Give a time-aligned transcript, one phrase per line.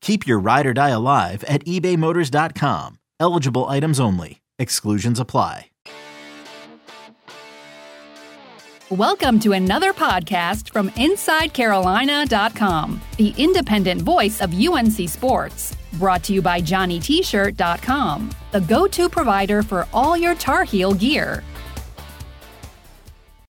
[0.00, 2.98] Keep your ride or die alive at ebaymotors.com.
[3.20, 4.40] Eligible items only.
[4.58, 5.66] Exclusions apply.
[8.90, 15.76] Welcome to another podcast from InsideCarolina.com, the independent voice of UNC Sports.
[15.94, 21.44] Brought to you by JohnnyT-shirt.com, the go-to provider for all your Tar Heel gear.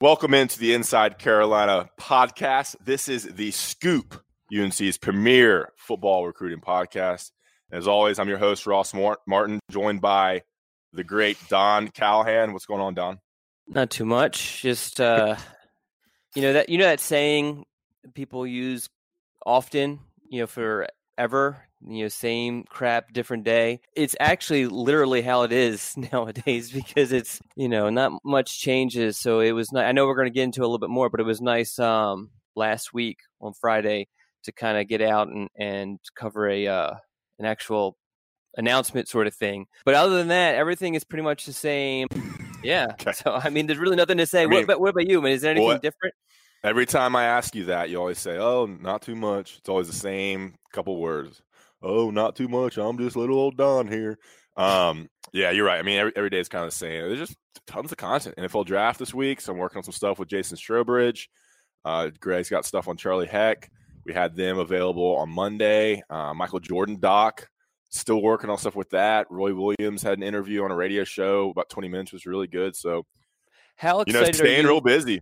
[0.02, 2.76] Welcome into the Inside Carolina podcast.
[2.84, 4.22] This is the Scoop,
[4.54, 7.32] UNC's premier football recruiting podcast.
[7.72, 8.94] As always, I'm your host, Ross
[9.28, 10.42] Martin, joined by
[10.92, 12.54] the great Don Callahan.
[12.54, 13.20] What's going on, Don?
[13.68, 14.62] Not too much.
[14.62, 15.36] Just uh,
[16.36, 17.66] you know that you know that saying
[18.16, 18.90] people use
[19.46, 21.64] often, you know, forever.
[21.82, 23.80] You know, same crap, different day.
[23.96, 29.18] It's actually literally how it is nowadays because it's you know not much changes.
[29.18, 29.72] So it was.
[29.72, 31.40] Not, I know we're going to get into a little bit more, but it was
[31.40, 34.08] nice um, last week on Friday
[34.44, 36.94] to kind of get out and and cover a uh,
[37.40, 37.98] an actual
[38.58, 39.68] announcement sort of thing.
[39.86, 42.08] But other than that, everything is pretty much the same.
[42.64, 42.88] Yeah.
[43.00, 43.14] Okay.
[43.14, 44.44] So I mean, there's really nothing to say.
[44.44, 45.20] I mean, what, what, about you?
[45.20, 46.14] I mean, is there anything different?
[46.62, 49.88] Every time I ask you that, you always say, "Oh, not too much." It's always
[49.88, 51.42] the same couple words.
[51.82, 52.78] Oh, not too much.
[52.78, 54.18] I'm just little old Don here.
[54.58, 55.80] Um, yeah, you're right.
[55.80, 57.08] I mean, every, every day is kind of the same.
[57.08, 58.36] There's just tons of content.
[58.38, 61.28] NFL draft this week, so I'm working on some stuff with Jason Strowbridge.
[61.86, 63.72] Uh, Greg's got stuff on Charlie Heck.
[64.06, 66.02] We had them available on Monday.
[66.10, 67.48] Uh, Michael Jordan doc
[67.90, 69.28] still working on stuff with that.
[69.30, 72.76] Roy Williams had an interview on a radio show about 20 minutes was really good.
[72.76, 73.06] So
[73.76, 75.22] how excited you know, staying you, real busy.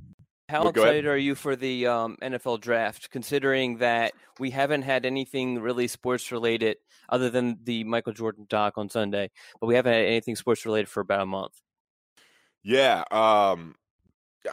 [0.50, 5.06] How but excited are you for the um, NFL draft, considering that we haven't had
[5.06, 6.78] anything really sports related
[7.10, 9.30] other than the Michael Jordan doc on Sunday,
[9.60, 11.54] but we haven't had anything sports related for about a month.
[12.64, 13.76] Yeah, um,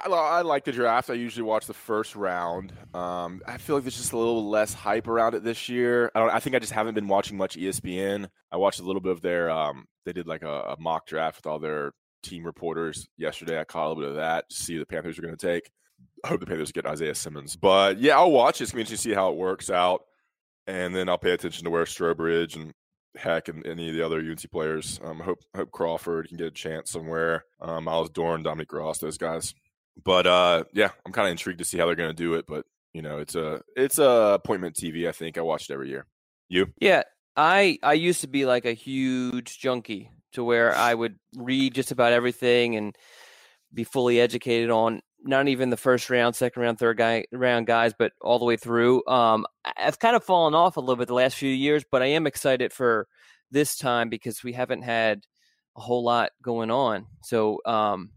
[0.05, 1.11] I, like the draft.
[1.11, 2.73] I usually watch the first round.
[2.95, 6.11] Um, I feel like there's just a little less hype around it this year.
[6.15, 8.29] I, I, think I just haven't been watching much ESPN.
[8.53, 9.51] I watched a little bit of their.
[9.51, 13.59] Um, they did like a, a, mock draft with all their team reporters yesterday.
[13.59, 15.71] I caught a little bit of that to see the Panthers are going to take.
[16.25, 17.57] I hope the Panthers get Isaiah Simmons.
[17.57, 18.61] But yeah, I'll watch.
[18.61, 20.03] It's going to see how it works out,
[20.67, 22.73] and then I'll pay attention to where Strowbridge and
[23.17, 24.99] Heck and any of the other UNC players.
[25.05, 27.45] Um, hope hope Crawford can get a chance somewhere.
[27.61, 29.55] Um, Myles Dorn, Dominique Ross, those guys
[30.05, 32.47] but uh, yeah, I'm kind of intrigued to see how they're going to do it.
[32.47, 35.09] But you know, it's a it's a appointment TV.
[35.09, 36.07] I think I watched every year.
[36.49, 36.73] You?
[36.81, 37.03] Yeah,
[37.37, 41.91] I I used to be like a huge junkie to where I would read just
[41.91, 42.97] about everything and
[43.73, 47.95] be fully educated on not even the first round, second round, third guy round guys,
[47.99, 49.03] but all the way through.
[49.07, 52.07] Um, I've kind of fallen off a little bit the last few years, but I
[52.07, 53.09] am excited for
[53.51, 55.23] this time because we haven't had
[55.77, 57.07] a whole lot going on.
[57.23, 58.11] So um,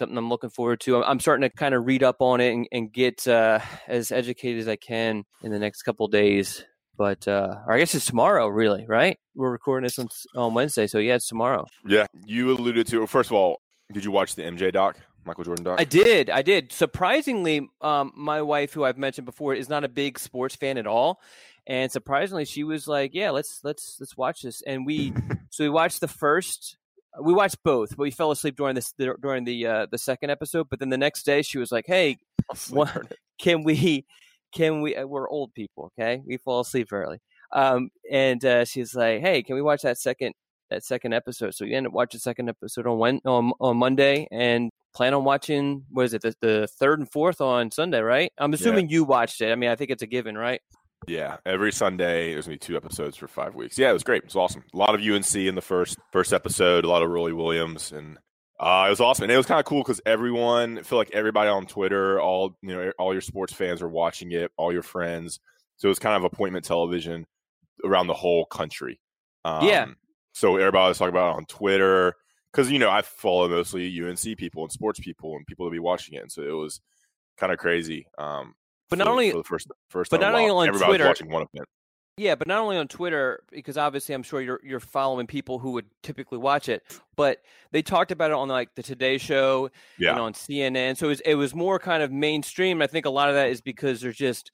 [0.00, 1.04] something I'm looking forward to.
[1.04, 4.60] I'm starting to kind of read up on it and, and get uh, as educated
[4.60, 6.64] as I can in the next couple days.
[6.96, 9.18] But uh, I guess it's tomorrow, really, right?
[9.34, 11.66] We're recording this on, on Wednesday, so yeah, it's tomorrow.
[11.86, 13.06] Yeah, you alluded to.
[13.06, 13.60] First of all,
[13.92, 14.96] did you watch the MJ doc?
[15.24, 15.80] Michael Jordan doc?
[15.80, 16.30] I did.
[16.30, 16.72] I did.
[16.72, 20.86] Surprisingly, um, my wife, who I've mentioned before, is not a big sports fan at
[20.86, 21.20] all,
[21.66, 25.12] and surprisingly, she was like, "Yeah, let's let's let's watch this." And we
[25.50, 26.76] so we watched the first
[27.20, 30.68] we watched both, but we fell asleep during this during the uh, the second episode.
[30.70, 32.18] But then the next day, she was like, "Hey,
[33.38, 34.06] can we?
[34.52, 34.96] Can we?
[34.96, 36.22] Uh, we're old people, okay?
[36.24, 37.18] We fall asleep early."
[37.52, 40.34] Um, and uh, she's like, "Hey, can we watch that second
[40.70, 43.76] that second episode?" So we ended up watching the second episode on when, on, on
[43.76, 45.84] Monday, and plan on watching.
[45.90, 46.22] What is it?
[46.22, 48.32] The, the third and fourth on Sunday, right?
[48.38, 48.94] I'm assuming yeah.
[48.94, 49.50] you watched it.
[49.50, 50.60] I mean, I think it's a given, right?
[51.06, 53.78] Yeah, every Sunday there's gonna be two episodes for five weeks.
[53.78, 54.22] Yeah, it was great.
[54.22, 54.64] It was awesome.
[54.72, 56.84] A lot of UNC in the first first episode.
[56.84, 58.18] A lot of Roy Williams, and
[58.60, 59.24] uh, it was awesome.
[59.24, 62.56] And it was kind of cool because everyone, I feel like everybody on Twitter, all
[62.62, 64.52] you know, all your sports fans are watching it.
[64.56, 65.40] All your friends.
[65.78, 67.26] So it was kind of appointment television
[67.84, 69.00] around the whole country.
[69.44, 69.86] Um, yeah.
[70.34, 72.14] So everybody was talking about it on Twitter.
[72.52, 75.78] because you know I follow mostly UNC people and sports people and people to be
[75.78, 76.80] watching it, and so it was
[77.38, 78.06] kind of crazy.
[78.18, 78.54] Um,
[78.90, 81.08] but not for, only for the first first, but not only on everybody Twitter, was
[81.10, 81.68] watching one event.
[82.16, 85.70] Yeah, but not only on Twitter, because obviously I'm sure you're you're following people who
[85.72, 86.82] would typically watch it,
[87.16, 87.38] but
[87.70, 90.98] they talked about it on like the Today Show Yeah, and on CNN.
[90.98, 92.82] So it was, it was more kind of mainstream.
[92.82, 94.50] I think a lot of that is because there's just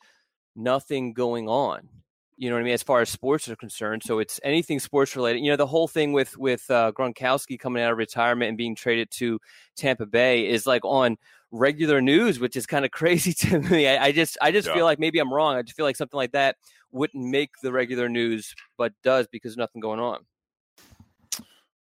[0.55, 1.89] nothing going on.
[2.37, 4.03] You know what I mean, as far as sports are concerned.
[4.05, 5.43] So it's anything sports related.
[5.43, 8.77] You know, the whole thing with with uh, Gronkowski coming out of retirement and being
[8.77, 9.41] traded to
[9.75, 11.17] Tampa Bay is like on
[11.53, 13.87] regular news, which is kind of crazy to me.
[13.89, 14.75] I, I just I just Yeah.
[14.75, 15.57] feel like maybe I'm wrong.
[15.57, 16.57] I just feel like something like that
[16.93, 20.21] wouldn't make the regular news, but does because nothing going on.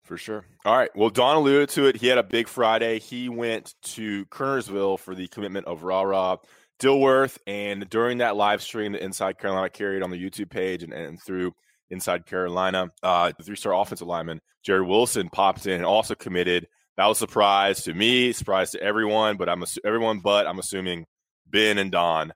[0.03, 0.43] for sure.
[0.65, 0.89] All right.
[0.95, 1.95] Well, Don alluded to it.
[1.97, 2.99] He had a big Friday.
[2.99, 6.37] He went to Kernersville for the commitment of Rah Rah
[6.79, 10.93] Dilworth, and during that live stream that Inside Carolina carried on the YouTube page and,
[10.93, 11.53] and through
[11.91, 16.67] Inside Carolina, uh, the three-star offensive lineman Jared Wilson popped in and also committed.
[16.99, 20.59] That was a surprise to me, surprise to everyone, but I'm assu- everyone, but I'm
[20.59, 21.05] assuming
[21.47, 22.33] Ben and Don.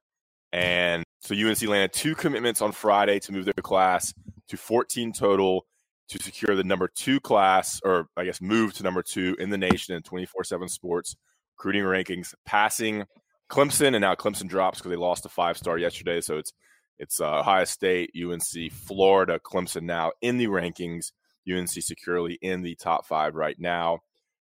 [0.54, 4.14] And so UNC landed two commitments on Friday to move their class
[4.48, 5.66] to 14 total
[6.08, 9.58] to secure the number two class, or I guess move to number two in the
[9.58, 11.18] nation in 24 7 sports
[11.58, 13.04] recruiting rankings, passing
[13.52, 13.88] Clemson.
[13.88, 16.22] And now Clemson drops because they lost a five star yesterday.
[16.22, 16.54] So it's
[17.00, 21.12] it's uh, Ohio State, UNC, Florida, Clemson now in the rankings.
[21.52, 24.00] UNC securely in the top five right now.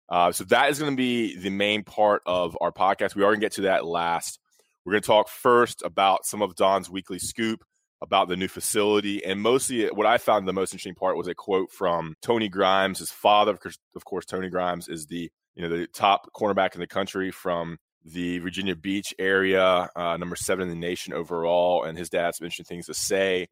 [0.10, 3.16] Uh, so that is going to be the main part of our podcast.
[3.16, 4.40] We are going to get to that last.
[4.86, 7.63] We're going to talk first about some of Don's weekly scoop
[8.02, 9.24] about the new facility.
[9.25, 13.00] And mostly what I found the most interesting part was a quote from Tony Grimes,
[13.00, 13.52] his father.
[13.52, 16.88] Of course, of course, Tony Grimes is the you know the top cornerback in the
[16.88, 21.84] country from the Virginia Beach area, uh, number seven in the nation overall.
[21.84, 23.48] And his dad's mentioned things to say.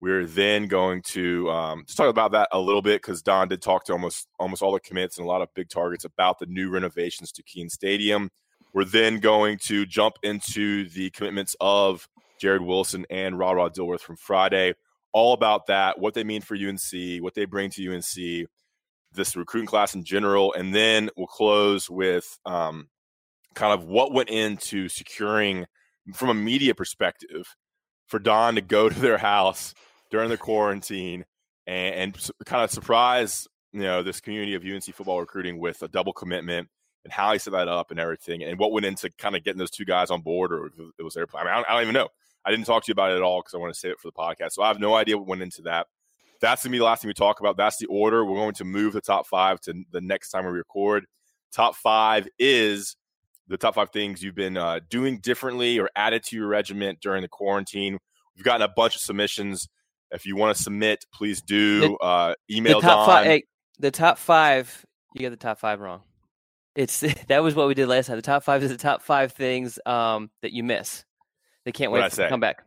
[0.00, 3.62] We're then going to um, just talk about that a little bit because Don did
[3.62, 6.46] talk to almost almost all the commits and a lot of big targets about the
[6.46, 8.30] new renovations to Kenan Stadium.
[8.74, 12.08] We're then going to jump into the commitments of
[12.40, 14.74] Jared Wilson and Ra Ra Dilworth from Friday.
[15.12, 18.48] All about that, what they mean for UNC, what they bring to UNC,
[19.12, 22.88] this recruiting class in general, and then we'll close with um,
[23.54, 25.66] kind of what went into securing,
[26.12, 27.46] from a media perspective,
[28.06, 29.74] for Don to go to their house
[30.10, 31.24] during the quarantine
[31.66, 35.88] and, and kind of surprise you know this community of UNC football recruiting with a
[35.88, 36.68] double commitment
[37.02, 39.58] and how he set that up and everything, and what went into kind of getting
[39.58, 41.46] those two guys on board, or it was their plan.
[41.46, 42.08] I, mean, I, don't, I don't even know.
[42.46, 44.00] I didn't talk to you about it at all because I want to save it
[44.00, 44.52] for the podcast.
[44.52, 45.86] So I have no idea what went into that.
[46.40, 47.56] That's gonna be the last thing we talk about.
[47.56, 48.24] That's the order.
[48.24, 51.06] We're going to move the top five to the next time we record.
[51.52, 52.96] Top five is
[53.48, 57.22] the top five things you've been uh, doing differently or added to your regiment during
[57.22, 57.98] the quarantine.
[58.36, 59.68] We've gotten a bunch of submissions.
[60.10, 61.96] If you want to submit, please do.
[62.00, 63.06] Uh, email the top Don.
[63.06, 63.26] five.
[63.26, 63.44] Hey,
[63.78, 64.84] the top five.
[65.14, 66.02] You got the top five wrong.
[66.74, 68.16] It's that was what we did last time.
[68.16, 71.04] The top five is the top five things um, that you miss.
[71.64, 72.62] They can't wait to come back.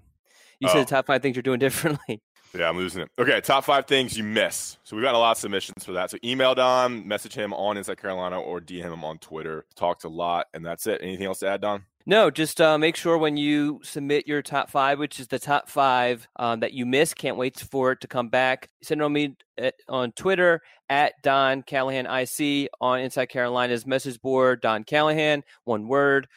[0.59, 0.73] You Oh.
[0.73, 2.21] said the top five things you're doing differently.
[2.57, 3.11] Yeah, I'm losing it.
[3.19, 4.77] Okay, top five things you miss.
[4.83, 6.09] So we've got a lot of submissions for that.
[6.09, 9.65] So email Don, message him on Inside Carolina, or DM him on Twitter.
[9.75, 10.99] Talked a lot, and that's it.
[11.03, 11.83] Anything else to add, Don?
[12.07, 15.69] No, just uh, make sure when you submit your top five, which is the top
[15.69, 18.69] five um, that you miss, can't wait for it to come back.
[18.81, 24.21] Send it on me at, on Twitter at Don Callahan IC on Inside Carolina's message
[24.21, 24.61] board.
[24.61, 26.27] Don Callahan, one word.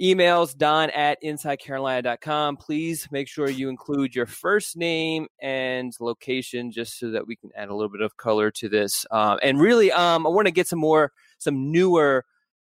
[0.00, 2.56] Emails Don at InsideCarolina.com.
[2.56, 7.50] Please make sure you include your first name and location, just so that we can
[7.54, 9.06] add a little bit of color to this.
[9.10, 12.24] Um, and really, um, I want to get some more, some newer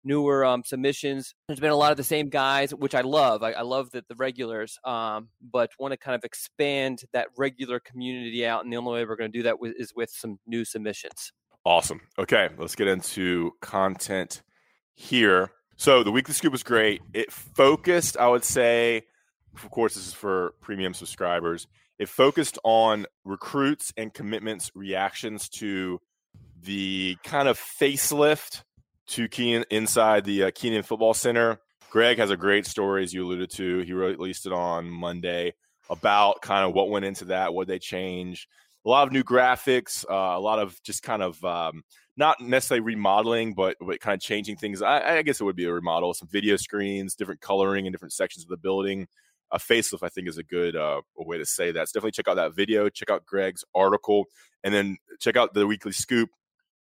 [0.04, 1.35] newer um, submissions.
[1.49, 3.42] There's been a lot of the same guys, which I love.
[3.42, 7.80] I, I love that the regulars, um, but want to kind of expand that regular
[7.80, 8.64] community out.
[8.64, 11.33] And the only way we're going to do that is with some new submissions.
[11.64, 12.00] Awesome.
[12.18, 14.42] Okay, let's get into content
[14.95, 15.50] here.
[15.80, 17.00] So the weekly scoop was great.
[17.14, 19.04] It focused, I would say,
[19.54, 21.66] of course, this is for premium subscribers.
[21.99, 25.99] It focused on recruits and commitments reactions to
[26.62, 28.62] the kind of facelift
[29.06, 31.58] to Kenan inside the uh, Kenan Football Center.
[31.88, 33.78] Greg has a great story, as you alluded to.
[33.78, 35.54] He released it on Monday
[35.88, 38.46] about kind of what went into that, what they changed.
[38.84, 41.84] A lot of new graphics, uh, a lot of just kind of um,
[42.17, 44.83] not necessarily remodeling, but, but kind of changing things.
[44.83, 48.12] I, I guess it would be a remodel, some video screens, different coloring in different
[48.12, 49.07] sections of the building.
[49.52, 51.88] A facelift, I think, is a good uh, way to say that.
[51.88, 54.26] So definitely check out that video, check out Greg's article,
[54.62, 56.31] and then check out the weekly scoop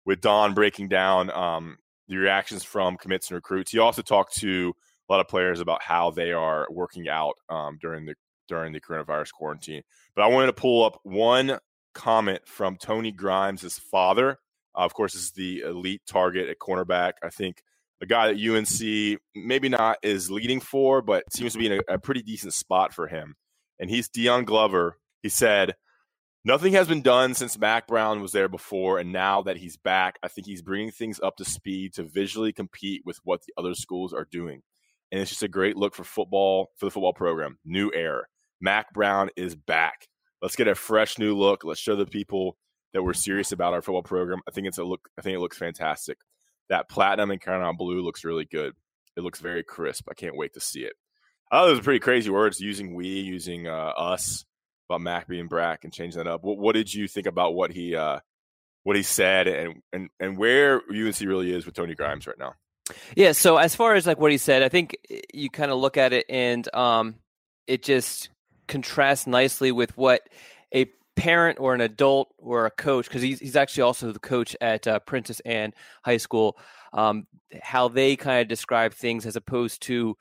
[0.06, 1.78] with Don breaking down um,
[2.08, 3.72] the reactions from commits and recruits.
[3.72, 4.74] He also talked to
[5.10, 8.16] a lot of players about how they are working out um, during the
[8.48, 9.82] during the coronavirus quarantine.
[10.16, 11.60] But I wanted to pull up one
[11.94, 14.38] comment from Tony Grimes' father.
[14.76, 17.14] Uh, of course, is the elite target at cornerback.
[17.24, 17.64] I think
[18.02, 21.94] a guy that UNC maybe not is leading for, but seems to be in a,
[21.94, 23.36] a pretty decent spot for him.
[23.80, 24.98] And he's Dion Glover.
[25.22, 25.76] He said,
[26.46, 30.20] Nothing has been done since Mack Brown was there before, and now that he's back,
[30.22, 33.74] I think he's bringing things up to speed to visually compete with what the other
[33.74, 34.62] schools are doing.
[35.10, 37.60] And it's just a great look for football, for the football program.
[37.64, 38.24] New era.
[38.60, 40.08] Mack Brown is back.
[40.42, 41.64] Let's get a fresh new look.
[41.64, 42.58] Let's show the people
[42.94, 44.42] that we're serious about our football program.
[44.48, 45.10] I think it's a look.
[45.18, 46.18] I think it looks fantastic.
[46.70, 48.74] That platinum and Carolina blue looks really good.
[49.18, 50.08] It looks very crisp.
[50.10, 50.94] I can't wait to see it.
[51.52, 54.44] Thought those are pretty crazy words using we, using uh, us
[54.90, 56.44] about Mack being Brack and changing that up.
[56.44, 58.20] What, what did you think about what he uh,
[58.84, 62.54] what he said and, and and where UNC really is with Tony Grimes right now?
[63.16, 63.32] Yeah.
[63.34, 65.96] So as far as like what he said, I think eh, you kind of look
[65.96, 67.16] at it and um,
[67.68, 68.30] it just
[68.68, 70.28] contrasts nicely with what
[70.74, 74.56] a parent or an adult or a coach, because he's he's actually also the coach
[74.62, 76.58] at uh, Princess Anne High School,
[76.94, 77.28] um,
[77.62, 80.18] how they kind of describe things as opposed to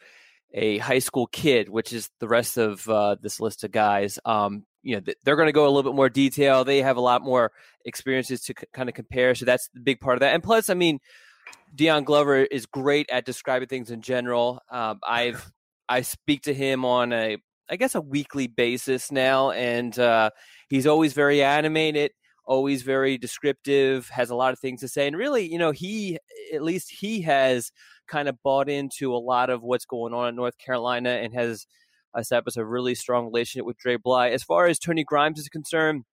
[0.54, 4.18] a high school kid, which is the rest of uh, this list of guys.
[4.24, 6.64] Um, you know, they're going to go a little bit more detail.
[6.64, 7.52] They have a lot more
[7.84, 9.34] experiences to c- kind of compare.
[9.34, 10.34] So that's the big part of that.
[10.34, 10.98] And plus, I mean,
[11.74, 14.60] Dion Glover is great at describing things in general.
[14.70, 15.50] Um, I've
[15.88, 17.38] I speak to him on a
[17.72, 20.28] I guess a weekly basis now, and uh,
[20.68, 22.10] he's always very animated,
[22.44, 26.18] always very descriptive, has a lot of things to say, and really, you know, he
[26.52, 27.72] at least he has
[28.06, 31.66] kind of bought into a lot of what's going on in North Carolina and has
[32.14, 34.28] established a really strong relationship with Dre Bly.
[34.28, 36.04] As far as Tony Grimes is concerned,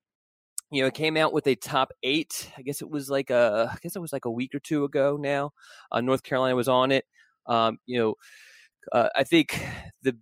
[0.72, 2.50] you know, it came out with a top eight.
[2.58, 4.86] I guess it was like a, I guess it was like a week or two
[4.86, 5.52] ago now.
[5.92, 7.04] Uh, North Carolina was on it.
[7.48, 8.14] Um, you know,
[8.94, 9.62] uh, I think
[10.04, 10.16] the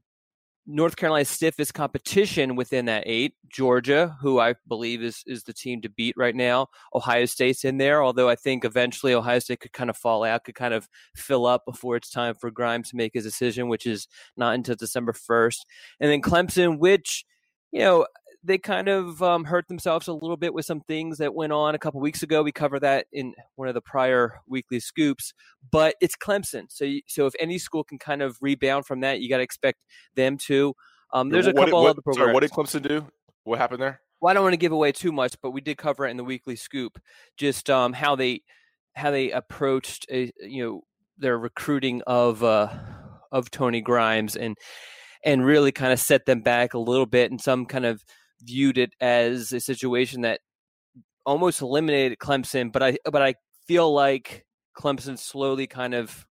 [0.69, 3.35] North Carolina's stiffest competition within that eight.
[3.47, 6.67] Georgia, who I believe is is the team to beat right now.
[6.93, 10.43] Ohio State's in there, although I think eventually Ohio State could kind of fall out,
[10.43, 13.85] could kind of fill up before it's time for Grimes to make his decision, which
[13.85, 15.65] is not until December first.
[16.01, 17.23] And then Clemson, which
[17.71, 18.05] you know
[18.47, 21.75] they kind of um, hurt themselves a little bit with some things that went on
[21.75, 22.41] a couple weeks ago.
[22.41, 25.33] We cover that in one of the prior weekly scoops,
[25.69, 26.67] but it's Clemson.
[26.69, 29.43] So, you, so if any school can kind of rebound from that, you got to
[29.43, 29.79] expect
[30.15, 30.73] them to.
[31.13, 32.25] Um, there's a what, couple what, other programs.
[32.25, 33.05] Sorry, what did Clemson do?
[33.43, 34.01] What happened there?
[34.21, 36.17] Well, I don't want to give away too much, but we did cover it in
[36.17, 36.99] the weekly scoop.
[37.35, 38.43] Just um, how they
[38.95, 40.81] how they approached a, you know
[41.17, 42.69] their recruiting of uh,
[43.31, 44.57] of Tony Grimes and
[45.23, 48.03] and really kind of set them back a little bit and some kind of
[48.41, 50.41] viewed it as a situation that
[51.25, 53.35] almost eliminated Clemson, but I but I
[53.67, 54.45] feel like
[54.77, 56.25] Clemson slowly kind of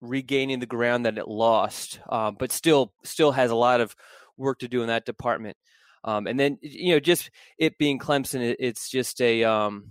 [0.00, 3.94] regaining the ground that it lost, um, but still still has a lot of
[4.36, 5.56] work to do in that department.
[6.04, 9.86] Um, and then you know, just it being Clemson, it, it's just a um,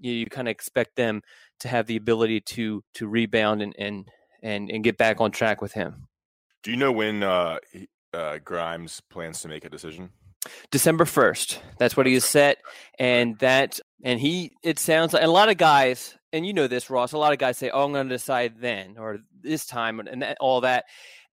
[0.00, 1.22] you, you kind of expect them
[1.60, 4.08] to have the ability to to rebound and and
[4.42, 6.08] and, and get back on track with him.
[6.62, 7.58] Do you know when uh,
[8.12, 10.10] uh, Grimes plans to make a decision?
[10.70, 11.58] December 1st.
[11.78, 12.58] That's what he has set.
[12.98, 16.90] And that, and he, it sounds like a lot of guys, and you know this,
[16.90, 20.00] Ross, a lot of guys say, oh, I'm going to decide then or this time
[20.00, 20.84] and, that, all that.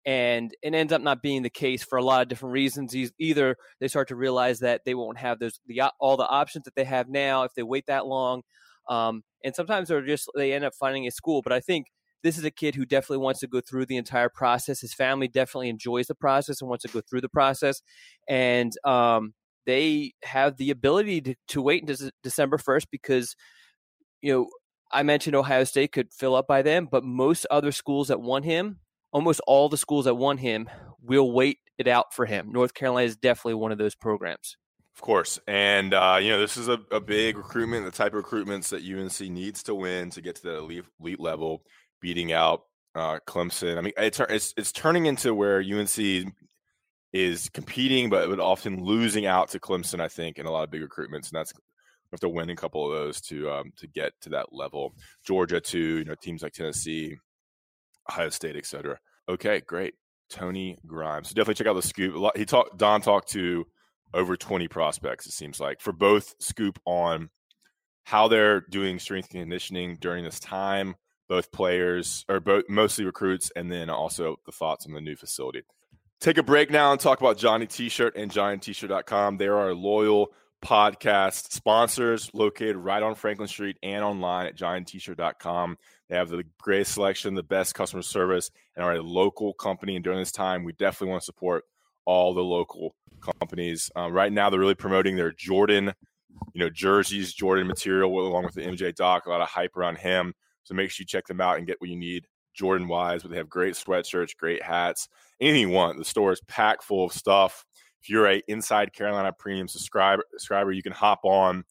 [0.06, 2.94] And it ends up not being the case for a lot of different reasons.
[3.18, 6.74] Either they start to realize that they won't have those the all the options that
[6.74, 8.40] they have now if they wait that long,
[8.88, 11.42] um, and sometimes they're just they end up finding a school.
[11.42, 11.88] But I think
[12.22, 14.80] this is a kid who definitely wants to go through the entire process.
[14.80, 17.82] His family definitely enjoys the process and wants to go through the process.
[18.28, 19.34] And um,
[19.66, 23.36] they have the ability to, to wait until December 1st because,
[24.20, 24.48] you know,
[24.92, 28.44] I mentioned Ohio State could fill up by then, but most other schools that want
[28.44, 28.80] him,
[29.12, 30.68] almost all the schools that want him,
[31.02, 32.50] will wait it out for him.
[32.52, 34.56] North Carolina is definitely one of those programs.
[34.96, 35.38] Of course.
[35.46, 38.82] And, uh, you know, this is a, a big recruitment, the type of recruitments that
[38.82, 41.62] UNC needs to win to get to that elite, elite level
[42.00, 42.62] beating out
[42.94, 43.78] uh, Clemson.
[43.78, 46.32] I mean, it's, it's it's turning into where UNC
[47.12, 50.00] is competing, but but often losing out to Clemson.
[50.00, 52.56] I think in a lot of big recruitments, and that's we have to win a
[52.56, 54.94] couple of those to um, to get to that level.
[55.24, 57.16] Georgia too, you know, teams like Tennessee,
[58.08, 58.98] Ohio State, etc.
[59.28, 59.94] Okay, great.
[60.28, 61.28] Tony Grimes.
[61.28, 62.36] So definitely check out the scoop.
[62.36, 62.78] He talked.
[62.78, 63.66] Don talked to
[64.14, 65.26] over 20 prospects.
[65.26, 67.30] It seems like for both scoop on
[68.04, 70.94] how they're doing strength conditioning during this time
[71.30, 75.62] both players or both mostly recruits, and then also the thoughts on the new facility.
[76.20, 79.38] Take a break now and talk about Johnny T-shirt and JohnnyT-shirt.com.
[79.38, 80.32] They are loyal
[80.62, 85.78] podcast sponsors located right on Franklin Street and online at JohnnyT-shirt.com.
[86.08, 89.94] They have the greatest selection, the best customer service, and are a local company.
[89.94, 91.64] And during this time, we definitely want to support
[92.04, 93.88] all the local companies.
[93.94, 95.94] Um, right now, they're really promoting their Jordan
[96.54, 99.98] you know, jerseys, Jordan material along with the MJ doc, a lot of hype around
[99.98, 100.34] him.
[100.70, 103.22] So make sure you check them out and get what you need Jordan wise.
[103.22, 105.08] But they have great sweatshirts, great hats,
[105.40, 105.98] anything you want.
[105.98, 107.66] The store is packed full of stuff.
[108.00, 111.64] If you're a Inside Carolina Premium subscriber, subscriber you can hop on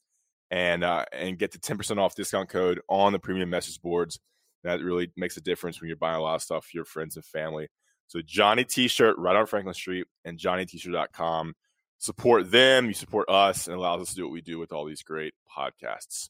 [0.51, 4.19] and uh, and get the 10% off discount code on the premium message boards.
[4.65, 7.15] That really makes a difference when you're buying a lot of stuff for your friends
[7.15, 7.69] and family.
[8.07, 11.53] So Johnny T-shirt right on Franklin Street and JohnnyT-shirt.com.
[11.99, 14.83] Support them, you support us, and allows us to do what we do with all
[14.83, 16.29] these great podcasts.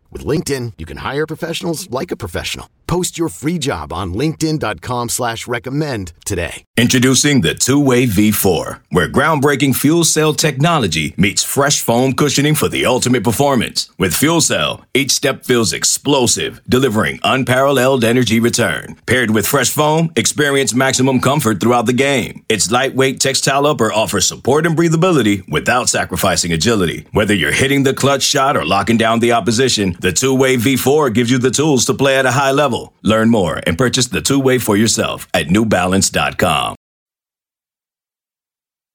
[0.11, 2.67] With LinkedIn, you can hire professionals like a professional.
[2.91, 6.65] Post your free job on linkedin.com slash recommend today.
[6.75, 12.85] Introducing the two-way V4, where groundbreaking fuel cell technology meets fresh foam cushioning for the
[12.85, 13.89] ultimate performance.
[13.97, 18.97] With fuel cell, each step feels explosive, delivering unparalleled energy return.
[19.05, 22.43] Paired with fresh foam, experience maximum comfort throughout the game.
[22.49, 27.07] Its lightweight textile upper offers support and breathability without sacrificing agility.
[27.13, 31.31] Whether you're hitting the clutch shot or locking down the opposition, the two-way V4 gives
[31.31, 32.93] you the tools to play at a high level.
[33.03, 36.75] Learn more and purchase the two-way for yourself at newbalance.com.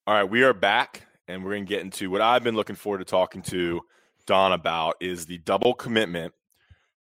[0.08, 2.76] All right, we are back and we're going to get into what I've been looking
[2.76, 3.80] forward to talking to
[4.26, 6.32] Don about is the double commitment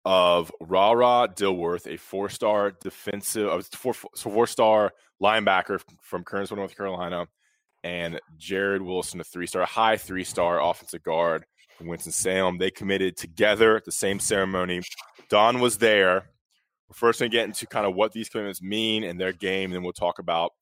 [0.05, 7.27] of Ra Ra Dilworth, a four-star defensive, uh, four, four-star linebacker from Kernersville, North Carolina,
[7.85, 11.45] and Jared Wilson, a three-star, high three-star offensive guard
[11.87, 12.59] Winston-Salem.
[12.59, 14.83] They committed together at the same ceremony.
[15.29, 16.31] Don was there.
[16.89, 19.67] We're first going to get into kind of what these commitments mean and their game,
[19.67, 20.53] and then we'll talk about,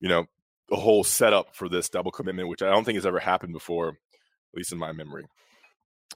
[0.00, 0.24] you know,
[0.70, 3.88] the whole setup for this double commitment, which I don't think has ever happened before,
[3.88, 5.26] at least in my memory.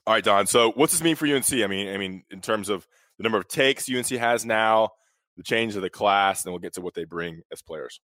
[0.06, 0.46] All right, Don.
[0.46, 1.52] So, what's this mean for UNC?
[1.52, 2.86] I mean, I mean, in terms of
[3.18, 4.90] the number of takes UNC has now,
[5.36, 8.00] the change of the class, then we'll get to what they bring as players.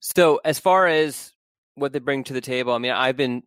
[0.00, 1.32] So, as far as
[1.74, 3.42] what they bring to the table, I mean, I've been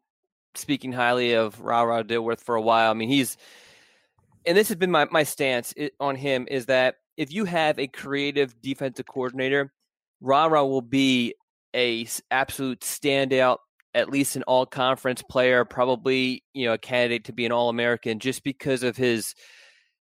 [0.55, 2.91] speaking highly of Ra Ra Dilworth for a while.
[2.91, 3.37] I mean, he's,
[4.45, 7.87] and this has been my, my stance on him is that if you have a
[7.87, 9.73] creative defensive coordinator,
[10.21, 11.35] Ra Ra will be
[11.75, 13.57] a absolute standout,
[13.93, 17.69] at least an all conference player, probably, you know, a candidate to be an all
[17.69, 19.35] American just because of his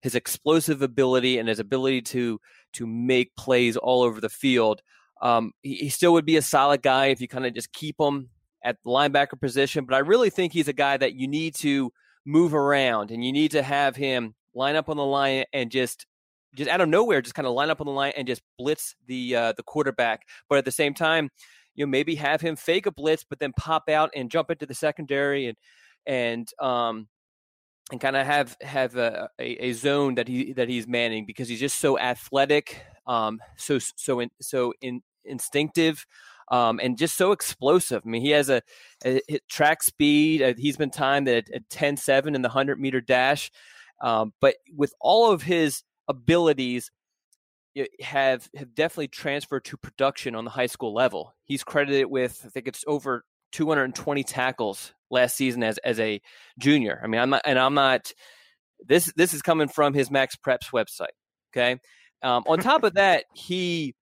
[0.00, 2.40] his explosive ability and his ability to
[2.72, 4.80] to make plays all over the field.
[5.20, 7.96] Um, he, he still would be a solid guy if you kind of just keep
[7.98, 8.28] him
[8.62, 11.92] at the linebacker position, but I really think he's a guy that you need to
[12.26, 16.06] move around and you need to have him line up on the line and just
[16.54, 18.94] just out of nowhere just kind of line up on the line and just blitz
[19.06, 21.30] the uh, the quarterback, but at the same time,
[21.74, 24.66] you know maybe have him fake a blitz but then pop out and jump into
[24.66, 25.56] the secondary and
[26.06, 27.06] and um
[27.90, 31.48] and kind of have have a, a, a, zone that he that he's manning because
[31.48, 36.04] he's just so athletic, um, so so in, so in, instinctive,
[36.50, 38.02] um, and just so explosive.
[38.04, 38.62] I mean, he has a,
[39.04, 40.42] a track speed.
[40.42, 43.50] Uh, he's been timed at, at 10-7 in the hundred meter dash,
[44.00, 46.90] um, but with all of his abilities,
[48.00, 51.34] have have definitely transferred to production on the high school level.
[51.44, 56.20] He's credited with I think it's over 220 tackles last season as as a
[56.58, 57.00] junior.
[57.02, 58.12] I mean, I'm not, and I'm not.
[58.86, 61.06] This this is coming from his Max Preps website.
[61.52, 61.78] Okay.
[62.22, 63.94] Um, on top of that, he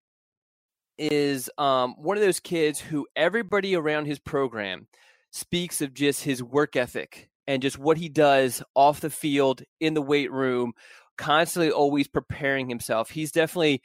[0.97, 4.88] is um, one of those kids who everybody around his program
[5.31, 9.93] speaks of just his work ethic and just what he does off the field in
[9.93, 10.73] the weight room,
[11.17, 13.10] constantly always preparing himself.
[13.10, 13.81] He's definitely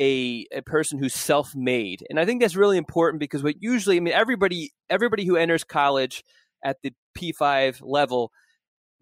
[0.00, 2.04] a, a person who's self-made.
[2.08, 5.64] And I think that's really important because what usually I mean everybody everybody who enters
[5.64, 6.24] college
[6.64, 8.32] at the P5 level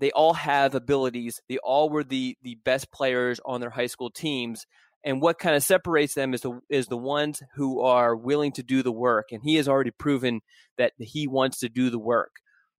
[0.00, 1.40] they all have abilities.
[1.48, 4.66] They all were the the best players on their high school teams.
[5.04, 8.62] And what kind of separates them is the is the ones who are willing to
[8.62, 9.28] do the work.
[9.32, 10.40] And he has already proven
[10.76, 12.32] that he wants to do the work.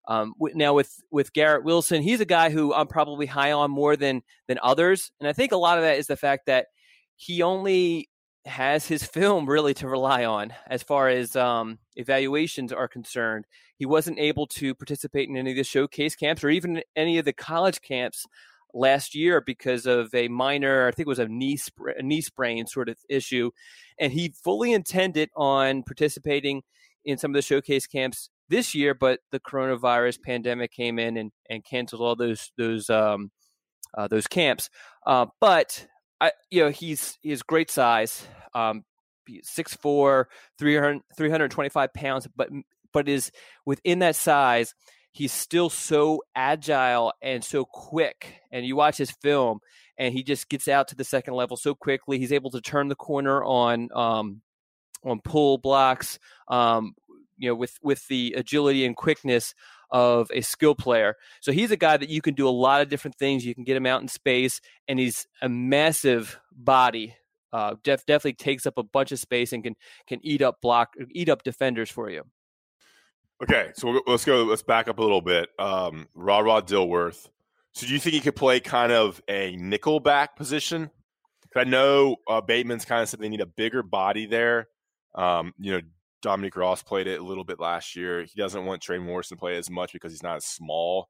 [0.08, 3.96] Um, now with with Garrett Wilson, he's a guy who I'm probably high on more
[3.96, 6.68] than than others, and I think a lot of that is the fact that
[7.16, 8.10] he only
[8.46, 13.46] has his film really to rely on as far as um, evaluations are concerned.
[13.78, 17.26] He wasn't able to participate in any of the showcase camps or even any of
[17.26, 18.26] the college camps
[18.74, 22.22] last year because of a minor, I think it was a knee sp- a knee
[22.22, 23.52] sprain sort of issue,
[24.00, 26.64] and he fully intended on participating
[27.04, 31.32] in some of the showcase camps this year, but the coronavirus pandemic came in and,
[31.50, 33.32] and canceled all those those um,
[33.98, 34.70] uh, those camps.
[35.06, 35.88] Uh, but
[36.20, 38.28] I you know he's he's great size.
[38.54, 38.84] Um,
[39.30, 40.26] 6'4",
[40.60, 42.50] 300, 325 pounds, but
[42.92, 43.32] but is
[43.66, 44.76] within that size,
[45.12, 48.42] he's still so agile and so quick.
[48.52, 49.60] And you watch his film,
[49.98, 52.18] and he just gets out to the second level so quickly.
[52.18, 54.42] He's able to turn the corner on um,
[55.04, 56.96] on pull blocks, um,
[57.38, 59.54] you know, with with the agility and quickness
[59.92, 61.18] of a skill player.
[61.42, 63.46] So he's a guy that you can do a lot of different things.
[63.46, 67.16] You can get him out in space, and he's a massive body.
[67.54, 69.76] Uh, def- definitely takes up a bunch of space and can
[70.08, 72.24] can eat up block eat up defenders for you.
[73.42, 74.44] Okay, so let's go.
[74.44, 75.50] Let's back up a little bit.
[75.58, 77.30] Um, Ra Ra Dilworth.
[77.74, 80.92] So, do you think he could play kind of a nickel back position?
[81.42, 84.68] Because I know uh, Bateman's kind of said they need a bigger body there.
[85.16, 85.82] Um, you know,
[86.22, 88.22] Dominique Ross played it a little bit last year.
[88.22, 91.10] He doesn't want Trey Morrison to play as much because he's not as small.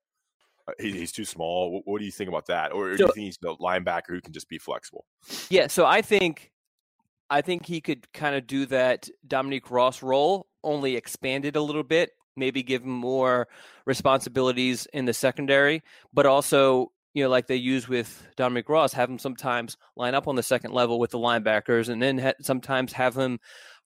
[0.68, 1.72] Uh, he, he's too small.
[1.72, 2.72] What, what, do you think about that?
[2.72, 5.06] Or, or so, do you think he's a linebacker who can just be flexible?
[5.50, 6.52] Yeah, so I think
[7.30, 11.84] I think he could kind of do that Dominique Ross role, only expanded a little
[11.84, 13.48] bit maybe give him more
[13.86, 15.82] responsibilities in the secondary,
[16.14, 20.28] but also, you know, like they use with Dominique Ross, have him sometimes line up
[20.28, 23.40] on the second level with the linebackers, and then ha- sometimes have him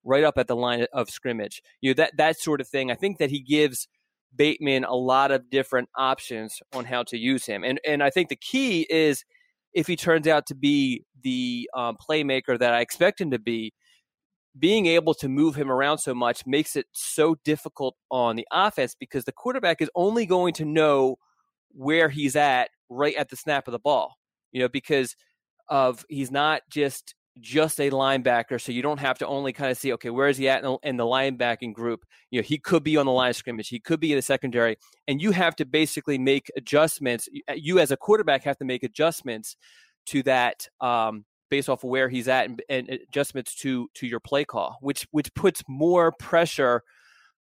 [0.03, 1.61] right up at the line of scrimmage.
[1.81, 2.91] You know, that that sort of thing.
[2.91, 3.87] I think that he gives
[4.35, 8.29] Bateman a lot of different options on how to use him, and and I think
[8.29, 9.25] the key is
[9.73, 13.73] if he turns out to be the um, playmaker that I expect him to be,
[14.57, 18.95] being able to move him around so much makes it so difficult on the offense
[18.97, 21.17] because the quarterback is only going to know
[21.71, 24.15] where he's at right at the snap of the ball.
[24.51, 25.15] You know, because
[25.67, 29.77] of he's not just just a linebacker, so you don't have to only kind of
[29.77, 32.05] see, okay, where is he at in the, in linebacking group?
[32.31, 34.21] You know, he could be on the line of scrimmage, he could be in the
[34.21, 37.27] secondary, and you have to basically make adjustments.
[37.53, 39.57] You as a quarterback have to make adjustments
[40.07, 44.19] to that um, based off of where he's at and, and adjustments to to your
[44.19, 46.81] play call, which which puts more pressure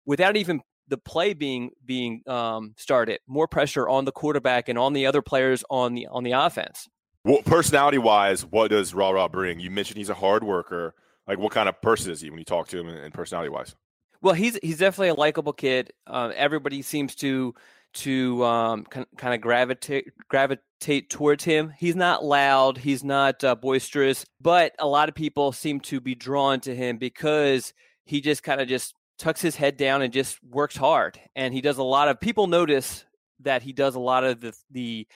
[0.06, 4.94] without even the play being being um, started, more pressure on the quarterback and on
[4.94, 6.88] the other players on the on the offense.
[7.24, 9.60] Well, personality wise, what does Ra Ra bring?
[9.60, 10.96] You mentioned he's a hard worker.
[11.28, 13.76] Like, what kind of person is he when you talk to him and personality wise?
[14.22, 15.94] Well, he's he's definitely a likable kid.
[16.08, 17.54] Uh, everybody seems to
[17.94, 21.74] to um, kind of gravitate gravitate towards him.
[21.78, 26.16] He's not loud, he's not uh, boisterous, but a lot of people seem to be
[26.16, 27.74] drawn to him because
[28.06, 31.20] he just kind of just tucks his head down and just works hard.
[31.36, 33.06] And he does a lot of people notice
[33.42, 35.08] that he does a lot of the the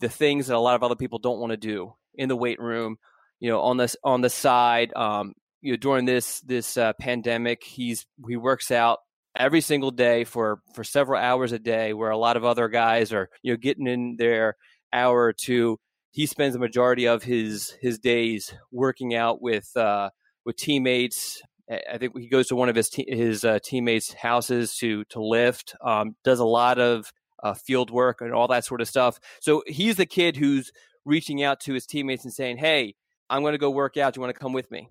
[0.00, 2.60] the things that a lot of other people don't want to do in the weight
[2.60, 2.98] room.
[3.40, 7.62] You know, on this on the side, um, you know, during this this uh, pandemic,
[7.64, 9.00] he's he works out
[9.36, 13.12] every single day for for several hours a day where a lot of other guys
[13.12, 14.56] are you know getting in their
[14.92, 15.78] hour or two
[16.10, 20.10] he spends the majority of his his days working out with uh,
[20.44, 24.74] with teammates I think he goes to one of his te- his uh, teammates' houses
[24.76, 25.74] to to lift.
[25.82, 27.12] Um, does a lot of
[27.42, 29.20] uh, field work and all that sort of stuff.
[29.40, 30.72] So he's the kid who's
[31.04, 32.94] reaching out to his teammates and saying, "Hey,
[33.28, 34.14] I'm going to go work out.
[34.14, 34.88] Do you want to come with me?"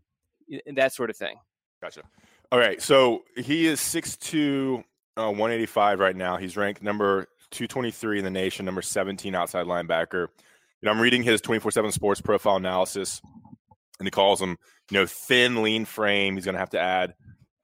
[0.66, 1.38] And that sort of thing.
[1.82, 2.04] Gotcha.
[2.50, 4.80] All right, so he is 6'2",
[5.18, 6.38] uh, 185 right now.
[6.38, 10.28] He's ranked number 223 in the nation, number 17 outside linebacker.
[10.82, 13.22] You know, I'm reading his 24/7 Sports profile analysis,
[14.00, 14.58] and he calls him,
[14.92, 16.36] you know, thin, lean frame.
[16.36, 17.16] He's going to have to add.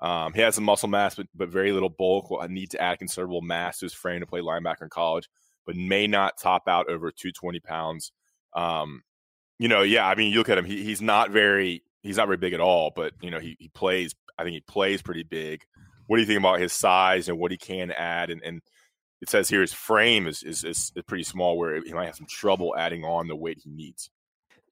[0.01, 2.29] Um, he has some muscle mass, but, but very little bulk.
[2.29, 5.29] Will need to add considerable mass to his frame to play linebacker in college,
[5.65, 8.11] but may not top out over 220 pounds.
[8.53, 9.03] Um,
[9.59, 12.27] you know, yeah, I mean, you look at him; he, he's not very he's not
[12.27, 15.23] very big at all, but you know, he, he plays I think he plays pretty
[15.23, 15.61] big.
[16.07, 18.29] What do you think about his size and what he can add?
[18.29, 18.61] And, and
[19.21, 22.27] it says here his frame is, is, is pretty small, where he might have some
[22.29, 24.09] trouble adding on the weight he needs.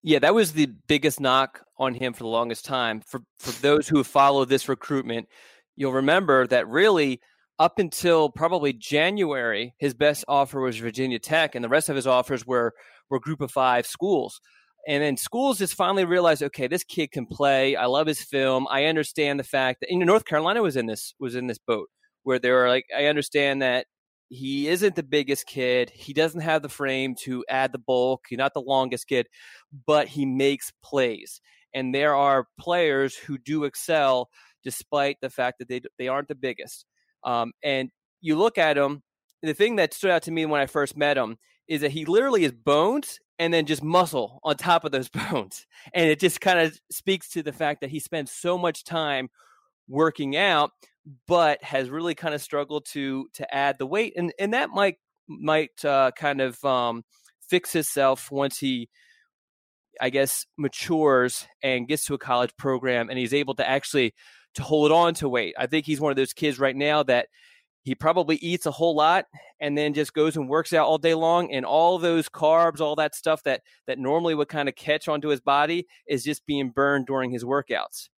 [0.04, 3.02] Yeah, that was the biggest knock on him for the longest time.
[3.02, 5.30] For for those who have followed this recruitment,
[5.76, 7.22] you'll remember that really
[7.60, 12.08] up until probably January, his best offer was Virginia Tech, and the rest of his
[12.08, 12.74] offers were
[13.10, 14.42] were Group of Five schools.
[14.88, 17.76] And then schools just finally realized, okay, this kid can play.
[17.76, 18.68] I love his film.
[18.70, 21.60] I understand the fact that you know North Carolina was in this was in this
[21.60, 21.90] boat
[22.24, 23.86] where they were like, I understand that
[24.30, 25.92] he isn't the biggest kid.
[25.94, 28.26] He doesn't have the frame to add the bulk.
[28.30, 29.28] He's not the longest kid,
[29.86, 31.42] but he makes plays.
[31.74, 34.30] And there are players who do excel
[34.64, 36.86] despite the fact that they they aren't the biggest.
[37.24, 37.90] Um, and
[38.22, 39.04] you look at him.
[39.44, 42.06] The thing that stood out to me when I first met him is that he
[42.06, 45.66] literally is bones and then just muscle on top of those bones.
[45.94, 49.30] And it just kind of speaks to the fact that he spends so much time
[49.90, 50.70] working out,
[51.28, 54.98] but has really kind of struggled to to add the weight, and and that might
[55.28, 57.04] might uh, kind of um,
[57.50, 58.88] fix himself once he
[60.00, 64.14] I guess, matures and gets to a college program and he's able to actually
[64.56, 65.54] to hold on to weight.
[65.58, 67.28] I think he's one of those kids right now that
[67.84, 69.26] he probably eats a whole lot
[69.60, 72.96] and then just goes and works out all day long and all those carbs all
[72.96, 76.70] that stuff that that normally would kind of catch onto his body is just being
[76.70, 78.10] burned during his workouts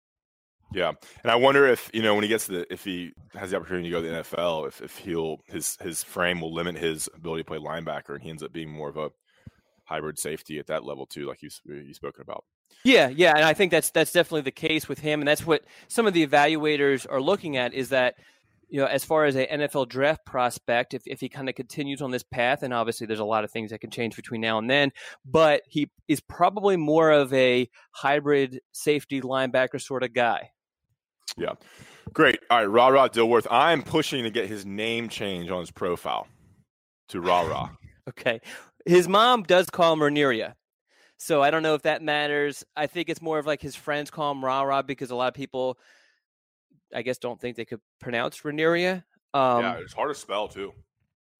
[0.74, 3.50] yeah, and I wonder if you know when he gets to the if he has
[3.50, 6.78] the opportunity to go to the NFL, if if he'll his his frame will limit
[6.78, 9.10] his ability to play linebacker, and he ends up being more of a
[9.84, 12.44] hybrid safety at that level too, like you uh, you spoken about.
[12.84, 15.62] Yeah, yeah, and I think that's that's definitely the case with him, and that's what
[15.88, 18.14] some of the evaluators are looking at is that
[18.72, 22.00] you know as far as an NFL draft prospect, if if he kind of continues
[22.00, 24.56] on this path, and obviously there's a lot of things that can change between now
[24.56, 24.92] and then,
[25.26, 30.50] but he is probably more of a hybrid safety linebacker sort of guy.
[31.36, 31.52] Yeah.
[32.14, 32.40] Great.
[32.50, 33.46] All right, Ra Ra Dilworth.
[33.50, 36.26] I'm pushing to get his name change on his profile
[37.08, 37.70] to Ra Ra.
[38.08, 38.40] okay.
[38.86, 40.54] His mom does call him Raneiria.
[41.18, 42.64] So I don't know if that matters.
[42.74, 45.28] I think it's more of like his friends call him Ra Ra because a lot
[45.28, 45.78] of people,
[46.94, 49.04] I guess, don't think they could pronounce Raneiria.
[49.34, 50.72] Um, yeah, it's hard to spell too.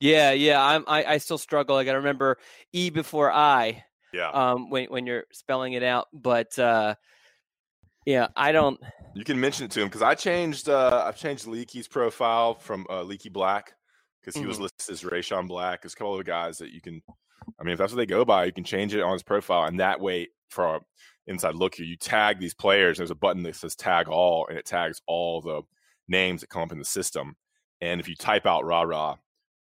[0.01, 0.65] Yeah, yeah.
[0.65, 0.85] I'm.
[0.87, 1.77] I, I still struggle.
[1.77, 2.39] I got to remember
[2.73, 3.85] E before I.
[4.13, 4.31] Yeah.
[4.31, 4.71] Um.
[4.71, 6.95] When when you're spelling it out, but uh,
[8.05, 8.81] yeah, I don't.
[9.15, 10.69] You can mention it to him because I changed.
[10.69, 13.75] Uh, I've changed Leaky's profile from uh, Leaky Black
[14.21, 14.49] because he mm-hmm.
[14.49, 15.83] was listed as Rechon Black.
[15.83, 17.03] There's a couple of guys that you can.
[17.61, 19.65] I mean, if that's what they go by, you can change it on his profile,
[19.65, 20.81] and that way, for
[21.27, 22.99] inside look here, you tag these players.
[22.99, 25.63] There's a button that says Tag All, and it tags all the
[26.09, 27.37] names that come up in the system.
[27.81, 29.17] And if you type out Ra Ra,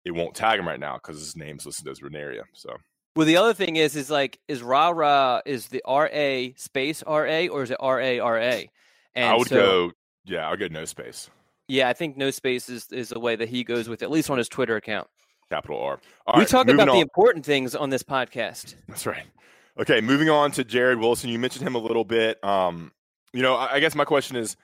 [0.04, 2.42] it won't tag him right now because his name's listed as Raneiria.
[2.52, 2.76] So
[3.16, 7.02] well, the other thing is, is like, is Ra Ra is the R A space
[7.02, 8.70] R A or is it R A R A?
[9.16, 9.92] I would so, I would go,
[10.24, 11.28] yeah, I'll go no space.
[11.68, 14.30] Yeah, I think no space is, is the way that he goes with, at least
[14.30, 15.08] on his Twitter account.
[15.50, 16.00] Capital R.
[16.26, 16.94] All we right, talk about on.
[16.94, 18.76] the important things on this podcast.
[18.88, 19.26] That's right.
[19.80, 21.30] Okay, moving on to Jared Wilson.
[21.30, 22.42] You mentioned him a little bit.
[22.44, 22.92] Um,
[23.32, 24.56] you know, I, I guess my question is,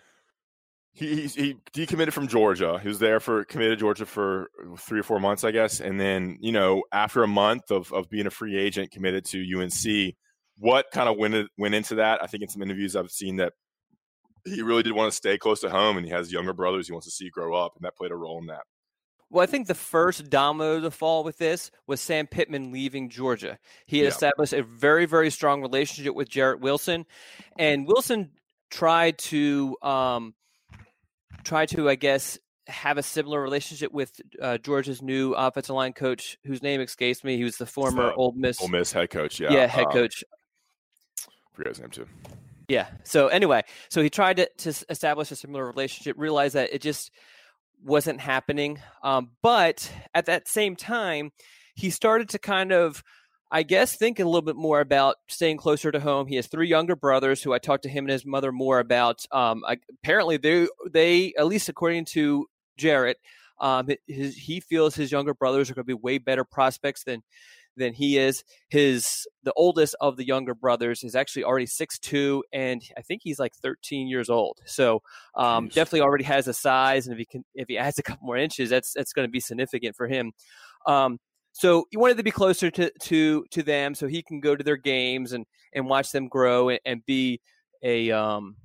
[0.92, 2.78] he, he decommitted from Georgia.
[2.78, 4.48] He was there for committed Georgia for
[4.78, 8.08] three or four months, I guess, and then you know after a month of of
[8.08, 10.14] being a free agent, committed to UNC.
[10.58, 12.22] What kind of went went into that?
[12.22, 13.52] I think in some interviews I've seen that
[14.46, 16.92] he really did want to stay close to home, and he has younger brothers he
[16.92, 18.62] wants to see grow up, and that played a role in that.
[19.30, 23.58] Well, I think the first domino to fall with this was Sam Pittman leaving Georgia.
[23.86, 24.08] He yeah.
[24.08, 27.06] established a very, very strong relationship with Jarrett Wilson,
[27.58, 28.30] and Wilson
[28.70, 30.34] tried to um,
[31.44, 36.38] try to, I guess, have a similar relationship with uh, Georgia's new offensive line coach,
[36.44, 37.36] whose name escapes me.
[37.36, 39.40] He was the former Ole Miss Ole Miss head coach.
[39.40, 40.24] Yeah, yeah, head um, coach.
[41.52, 42.06] forget his name too.
[42.68, 42.88] Yeah.
[43.04, 46.16] So anyway, so he tried to, to establish a similar relationship.
[46.18, 47.12] Realized that it just
[47.82, 48.80] wasn't happening.
[49.02, 51.30] Um, but at that same time,
[51.74, 53.02] he started to kind of
[53.50, 56.26] I guess think a little bit more about staying closer to home.
[56.26, 59.24] He has three younger brothers who I talked to him and his mother more about.
[59.30, 63.18] Um, I, apparently, they they at least according to Jarrett,
[63.60, 67.22] um, his, he feels his younger brothers are going to be way better prospects than
[67.76, 68.44] than he is.
[68.68, 73.22] His the oldest of the younger brothers is actually already six two, and I think
[73.22, 74.58] he's like thirteen years old.
[74.66, 75.02] So
[75.34, 78.26] um, definitely already has a size, and if he can if he adds a couple
[78.26, 80.32] more inches, that's that's going to be significant for him.
[80.86, 81.18] Um,
[81.52, 84.64] so he wanted to be closer to to to them, so he can go to
[84.64, 87.40] their games and and watch them grow and, and be
[87.82, 88.56] a um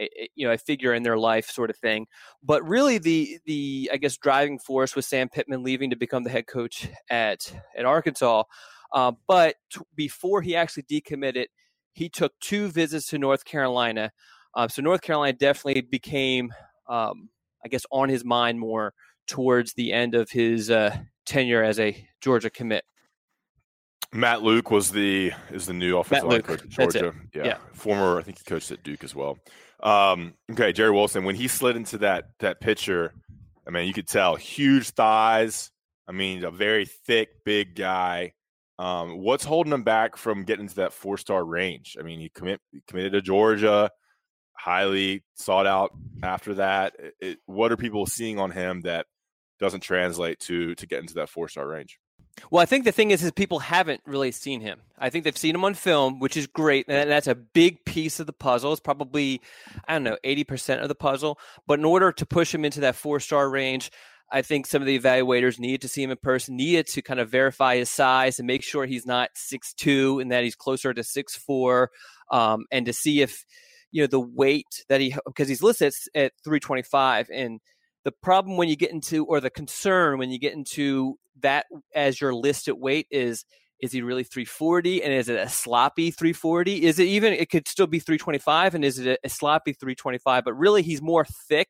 [0.00, 2.06] a, you know a figure in their life sort of thing.
[2.42, 6.30] But really, the the I guess driving force was Sam Pittman leaving to become the
[6.30, 8.44] head coach at at Arkansas.
[8.92, 11.46] Uh, but t- before he actually decommitted,
[11.92, 14.10] he took two visits to North Carolina.
[14.54, 16.52] Uh, so North Carolina definitely became,
[16.88, 17.28] um,
[17.64, 18.94] I guess, on his mind more
[19.28, 22.84] towards the end of his uh, tenure as a Georgia commit.
[24.12, 27.14] Matt Luke was the is the new offensive line coach at Georgia.
[27.32, 27.44] Yeah.
[27.44, 27.58] yeah.
[27.72, 29.38] former I think he coached at Duke as well.
[29.82, 33.14] Um, okay, Jerry Wilson when he slid into that that picture,
[33.66, 35.70] I mean you could tell huge thighs.
[36.08, 38.32] I mean a very thick, big guy.
[38.78, 41.96] Um, what's holding him back from getting to that four star range?
[41.98, 43.90] I mean he commit committed to Georgia,
[44.52, 46.94] highly sought out after that.
[46.98, 49.06] It, it, what are people seeing on him that
[49.60, 51.98] doesn't translate to to get into that four star range.
[52.50, 54.80] Well, I think the thing is, is people haven't really seen him.
[54.98, 58.20] I think they've seen him on film, which is great, and that's a big piece
[58.20, 58.72] of the puzzle.
[58.72, 59.40] It's probably,
[59.88, 61.38] I don't know, eighty percent of the puzzle.
[61.66, 63.90] But in order to push him into that four star range,
[64.32, 67.20] I think some of the evaluators needed to see him in person, needed to kind
[67.20, 70.94] of verify his size and make sure he's not six two and that he's closer
[70.94, 71.90] to six four,
[72.30, 73.44] um, and to see if
[73.90, 77.60] you know the weight that he because he's listed at three twenty five and
[78.04, 82.20] the problem when you get into or the concern when you get into that as
[82.20, 83.44] your listed weight is
[83.80, 87.66] is he really 340 and is it a sloppy 340 is it even it could
[87.66, 91.68] still be 325 and is it a, sloppy 325 but really he's more thick?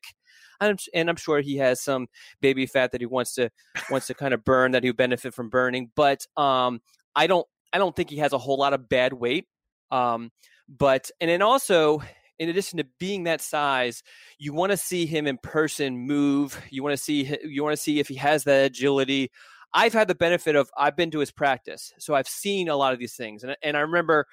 [0.59, 2.05] And I'm sure he has some
[2.39, 3.49] baby fat that he wants to
[3.89, 6.81] wants to kind of burn that he would benefit from burning but um
[7.15, 9.45] I don't I don't think he has a whole lot of bad weight
[9.89, 10.29] um
[10.69, 12.03] but and then also
[12.41, 14.01] in addition to being that size,
[14.39, 16.59] you want to see him in person move.
[16.71, 19.29] You want to see you want to see if he has that agility.
[19.75, 22.93] I've had the benefit of I've been to his practice, so I've seen a lot
[22.93, 24.25] of these things, and and I remember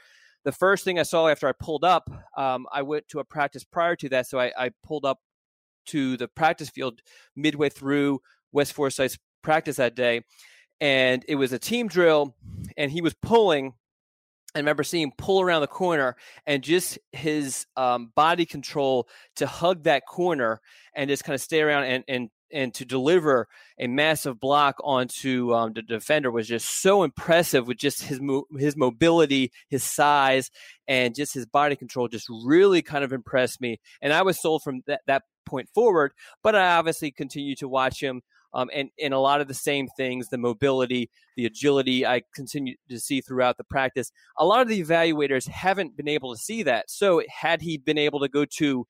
[0.44, 2.10] the first thing I saw after I pulled up.
[2.34, 5.20] Um, I went to a practice prior to that, so I, I pulled up
[5.88, 7.02] to the practice field
[7.36, 10.22] midway through West Forsyth's practice that day,
[10.80, 12.34] and it was a team drill,
[12.78, 13.74] and he was pulling
[14.58, 16.16] I remember seeing him pull around the corner
[16.46, 20.60] and just his um, body control to hug that corner
[20.94, 23.46] and just kind of stay around and, and and to deliver
[23.78, 28.46] a massive block onto um, the defender was just so impressive with just his mo-
[28.58, 30.50] his mobility, his size,
[30.86, 32.08] and just his body control.
[32.08, 36.12] Just really kind of impressed me, and I was sold from that that point forward.
[36.42, 38.22] But I obviously continued to watch him
[38.58, 42.74] um, and and a lot of the same things, the mobility, the agility, I continue
[42.88, 44.10] to see throughout the practice.
[44.36, 46.90] A lot of the evaluators haven't been able to see that.
[46.90, 48.86] So had he been able to go to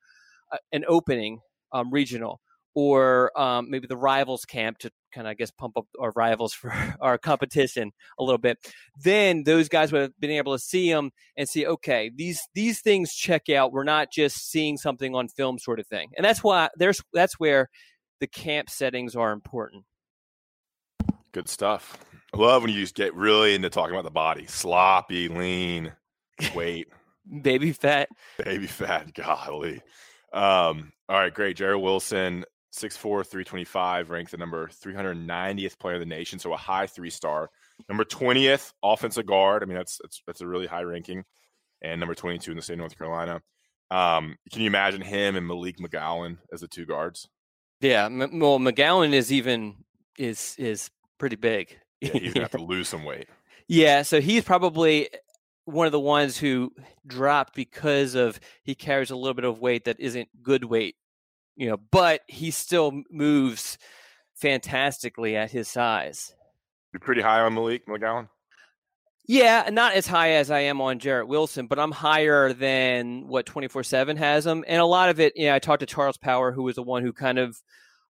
[0.72, 1.40] an opening
[1.72, 2.40] um, regional
[2.74, 6.54] or um, maybe the rivals camp to kind of I guess pump up our rivals
[6.54, 8.56] for our competition a little bit,
[9.02, 12.80] then those guys would have been able to see him and see okay these these
[12.80, 13.72] things check out.
[13.72, 17.38] We're not just seeing something on film sort of thing, and that's why there's that's
[17.38, 17.68] where
[18.20, 19.84] the camp settings are important.
[21.32, 21.98] Good stuff.
[22.34, 24.46] I love when you just get really into talking about the body.
[24.46, 25.92] Sloppy, lean,
[26.54, 26.88] weight.
[27.42, 28.08] Baby fat.
[28.42, 29.12] Baby fat.
[29.14, 29.82] Golly.
[30.32, 31.56] Um, all right, great.
[31.56, 36.86] Jared Wilson, 6'4, 325, ranked the number 390th player in the nation, so a high
[36.86, 37.50] three star.
[37.88, 39.62] Number 20th offensive guard.
[39.62, 41.24] I mean, that's that's that's a really high ranking.
[41.80, 43.40] And number 22 in the state of North Carolina.
[43.90, 47.28] Um, can you imagine him and Malik McGowan as the two guards?
[47.80, 49.76] Yeah, M- well, McGowan is even
[50.18, 51.78] is is pretty big.
[52.00, 53.28] Yeah, he's gonna have to lose some weight.
[53.68, 55.16] Yeah, so he's probably eh,
[55.64, 56.72] one of the ones who
[57.06, 60.96] dropped because of he carries a little bit of weight that isn't good weight,
[61.56, 63.78] you know, but he still moves
[64.34, 66.34] fantastically at his size.
[66.92, 68.28] You're pretty high on Malik McGowan.
[69.30, 73.44] Yeah, not as high as I am on Jared Wilson, but I'm higher than what
[73.44, 74.64] 24 7 has him.
[74.66, 76.82] And a lot of it, you know, I talked to Charles Power, who was the
[76.82, 77.62] one who kind of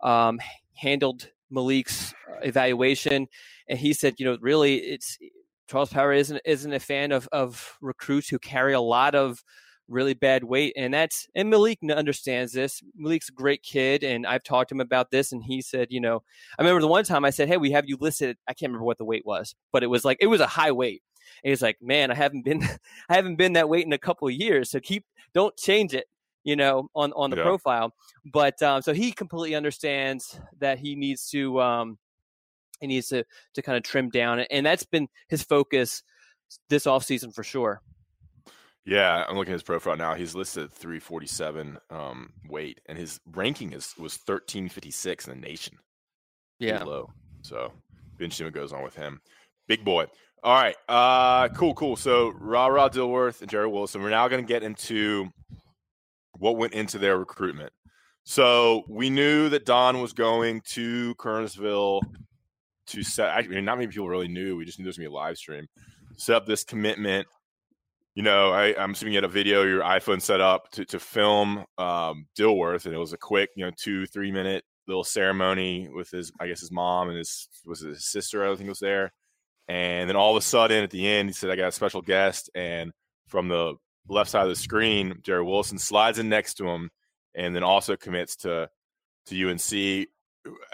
[0.04, 0.42] um,
[0.76, 3.28] handled Malik's uh, evaluation.
[3.70, 5.18] And he said, you know, really, it's
[5.70, 9.42] Charles Power isn't, isn't a fan of, of recruits who carry a lot of
[9.88, 10.74] really bad weight.
[10.76, 12.82] And that's, and Malik understands this.
[12.96, 14.04] Malik's a great kid.
[14.04, 15.32] And I've talked to him about this.
[15.32, 16.24] And he said, you know,
[16.58, 18.38] I remember the one time I said, Hey, we have you listed.
[18.48, 20.72] I can't remember what the weight was, but it was like, it was a high
[20.72, 21.02] weight.
[21.44, 22.64] And he's like, man, I haven't been,
[23.10, 24.70] I haven't been that weight in a couple of years.
[24.70, 26.06] So keep, don't change it,
[26.44, 27.44] you know, on, on the yeah.
[27.44, 27.94] profile.
[28.32, 31.98] But, um, so he completely understands that he needs to, um,
[32.80, 34.40] he needs to, to kind of trim down.
[34.40, 36.04] And that's been his focus
[36.70, 37.82] this off season for sure.
[38.86, 40.14] Yeah, I'm looking at his profile now.
[40.14, 45.78] He's listed at 347 um, weight, and his ranking is was 1356 in the nation.
[46.60, 47.10] Yeah, Pretty low.
[47.42, 47.72] So,
[48.20, 49.20] interesting what goes on with him.
[49.68, 50.06] Big boy.
[50.44, 50.76] All right.
[50.88, 51.96] Uh, cool, cool.
[51.96, 54.04] So Ra Ra Dilworth and Jerry Wilson.
[54.04, 55.30] We're now going to get into
[56.38, 57.74] what went into their recruitment.
[58.26, 62.02] So we knew that Don was going to Kernersville
[62.88, 63.30] to set.
[63.30, 64.56] I mean, not many people really knew.
[64.56, 65.66] We just knew there was going to be a live stream.
[66.18, 67.28] Set up this commitment.
[68.16, 71.00] You know, I, am assuming you had a video your iPhone set up to, to
[71.00, 75.90] film um, Dilworth, and it was a quick, you know, two three minute little ceremony
[75.94, 78.50] with his, I guess, his mom and his was his sister.
[78.50, 79.12] I think was there
[79.68, 82.02] and then all of a sudden at the end, he said, I got a special
[82.02, 82.50] guest.
[82.54, 82.92] And
[83.28, 83.76] from the
[84.08, 86.90] left side of the screen, Jerry Wilson slides in next to him
[87.34, 88.70] and then also commits to
[89.28, 90.08] to UNC.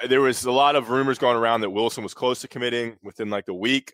[0.09, 3.29] There was a lot of rumors going around that Wilson was close to committing within
[3.29, 3.93] like the week.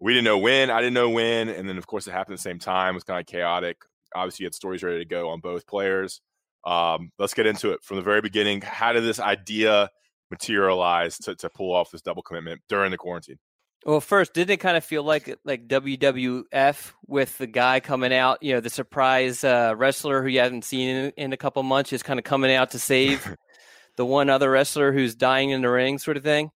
[0.00, 0.70] We didn't know when.
[0.70, 1.48] I didn't know when.
[1.48, 2.94] And then, of course, it happened at the same time.
[2.94, 3.78] It was kind of chaotic.
[4.14, 6.20] Obviously, you had stories ready to go on both players.
[6.64, 8.60] Um, let's get into it from the very beginning.
[8.60, 9.88] How did this idea
[10.30, 13.38] materialize to, to pull off this double commitment during the quarantine?
[13.84, 18.42] Well, first, didn't it kind of feel like like WWF with the guy coming out?
[18.42, 21.92] You know, the surprise uh, wrestler who you haven't seen in, in a couple months
[21.92, 23.36] is kind of coming out to save
[23.96, 26.50] the one other wrestler who's dying in the ring, sort of thing.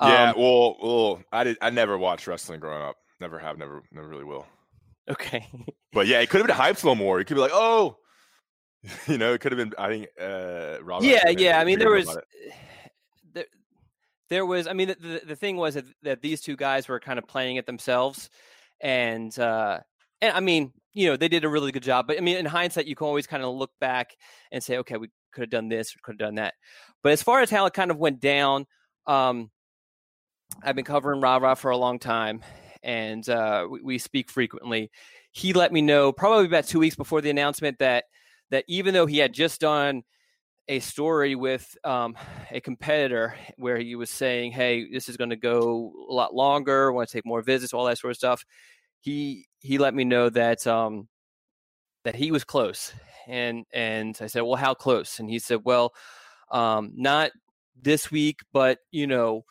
[0.00, 1.58] Yeah, um, well, well, I did.
[1.62, 2.96] I never watched wrestling growing up.
[3.20, 3.58] Never have.
[3.58, 4.46] Never, never really will.
[5.08, 5.46] Okay.
[5.92, 7.20] but yeah, it could have been hyped a little more.
[7.20, 7.96] It could be like, oh,
[9.06, 9.72] you know, it could have been.
[9.78, 10.08] I think.
[10.20, 11.58] Uh, yeah, yeah.
[11.58, 12.16] I mean, there was.
[13.32, 13.46] There,
[14.28, 14.68] there was.
[14.68, 17.26] I mean, the, the, the thing was that, that, these two guys were kind of
[17.26, 18.30] playing it themselves,
[18.80, 19.80] and uh,
[20.20, 22.06] and I mean, you know, they did a really good job.
[22.06, 24.16] But I mean, in hindsight, you can always kind of look back
[24.52, 26.54] and say, okay, we could have done this, could have done that.
[27.02, 28.66] But as far as how it kind of went down,
[29.06, 29.50] um,
[30.62, 32.42] I've been covering Ra Ra for a long time,
[32.82, 34.90] and uh, we, we speak frequently.
[35.32, 38.04] He let me know probably about two weeks before the announcement that
[38.50, 40.02] that even though he had just done
[40.68, 42.16] a story with um,
[42.50, 46.92] a competitor where he was saying, "Hey, this is going to go a lot longer.
[46.92, 48.44] Want to take more visits, all that sort of stuff."
[49.00, 51.08] He he let me know that um,
[52.04, 52.92] that he was close,
[53.28, 55.92] and and I said, "Well, how close?" And he said, "Well,
[56.50, 57.32] um, not
[57.80, 59.44] this week, but you know,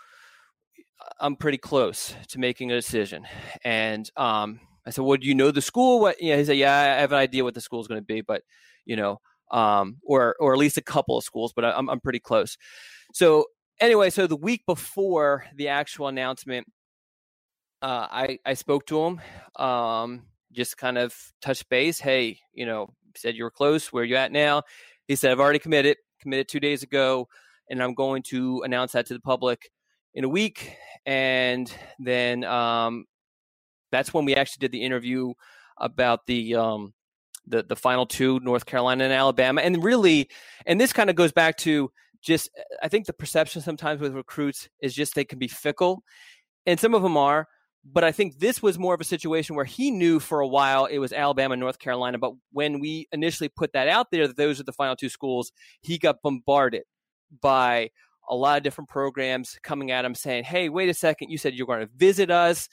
[1.19, 3.25] I'm pretty close to making a decision."
[3.63, 6.21] And um, I said, "Well, do you know the school?" What?
[6.21, 8.21] Yeah, he said, "Yeah, I have an idea what the school is going to be,
[8.21, 8.43] but
[8.85, 9.19] you know."
[9.53, 12.57] um, or or at least a couple of schools, but I'm I'm pretty close.
[13.13, 13.45] So
[13.79, 16.67] anyway, so the week before the actual announcement,
[17.81, 19.21] uh, I I spoke to him,
[19.63, 21.99] um, just kind of touch base.
[21.99, 23.93] Hey, you know, said you were close.
[23.93, 24.63] Where you at now?
[25.07, 27.27] He said I've already committed, committed two days ago,
[27.69, 29.69] and I'm going to announce that to the public
[30.13, 30.75] in a week.
[31.05, 33.05] And then um,
[33.91, 35.33] that's when we actually did the interview
[35.77, 36.93] about the um,
[37.47, 40.29] the the final two, North Carolina and Alabama, and really,
[40.65, 41.91] and this kind of goes back to
[42.21, 42.49] just
[42.81, 46.03] I think the perception sometimes with recruits is just they can be fickle,
[46.65, 47.47] and some of them are.
[47.85, 50.85] But I think this was more of a situation where he knew for a while
[50.85, 52.17] it was Alabama North Carolina.
[52.17, 55.51] But when we initially put that out there that those are the final two schools,
[55.81, 56.83] he got bombarded
[57.41, 57.89] by
[58.29, 61.53] a lot of different programs coming at him saying, Hey, wait a second, you said
[61.53, 62.69] you're going to visit us.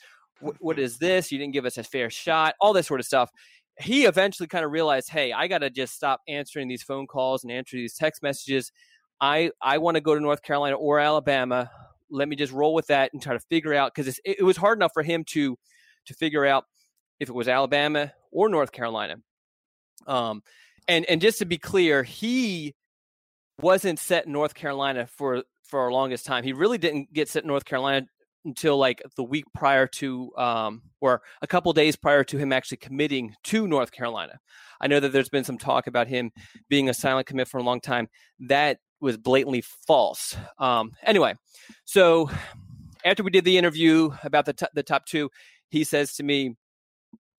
[0.59, 1.31] what is this?
[1.31, 3.31] You didn't give us a fair shot, all this sort of stuff
[3.79, 7.43] he eventually kind of realized, hey, I got to just stop answering these phone calls
[7.43, 8.71] and answer these text messages.
[9.19, 11.69] I I want to go to North Carolina or Alabama.
[12.09, 14.57] Let me just roll with that and try to figure out because it, it was
[14.57, 15.57] hard enough for him to
[16.05, 16.65] to figure out
[17.19, 19.17] if it was Alabama or North Carolina.
[20.07, 20.41] Um,
[20.87, 22.75] and and just to be clear, he
[23.59, 26.43] wasn't set in North Carolina for for our longest time.
[26.43, 28.05] He really didn't get set in North Carolina
[28.45, 32.77] until like the week prior to, um, or a couple days prior to him actually
[32.77, 34.39] committing to North Carolina.
[34.79, 36.31] I know that there's been some talk about him
[36.69, 38.07] being a silent commit for a long time.
[38.39, 40.35] That was blatantly false.
[40.57, 41.35] Um, anyway,
[41.85, 42.29] so
[43.05, 45.29] after we did the interview about the t- the top two,
[45.69, 46.55] he says to me,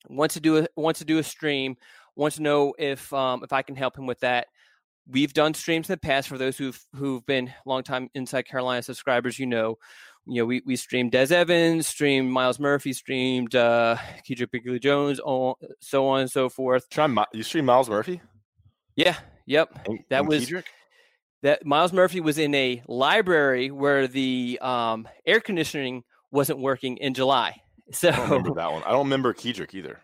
[0.09, 1.77] wants to do a wants to do a stream,
[2.17, 4.47] wants to know if um, if I can help him with that.
[5.09, 9.39] We've done streams in the past for those who've who've been longtime Inside Carolina subscribers.
[9.39, 9.79] You know,
[10.27, 13.97] you know, we, we streamed Des Evans, streamed Myles Murphy, streamed uh,
[14.29, 15.19] Kedrick Bingley Jones,
[15.81, 16.89] so on and so forth.
[16.89, 18.21] Try you streamed Myles Murphy?
[18.95, 19.17] Yeah.
[19.47, 19.87] Yep.
[19.87, 20.65] And, that and was Kedrick?
[21.43, 27.15] that Myles Murphy was in a library where the um, air conditioning wasn't working in
[27.15, 27.57] July.
[27.91, 28.83] So I don't remember that one.
[28.85, 30.01] I don't remember Kedrick either.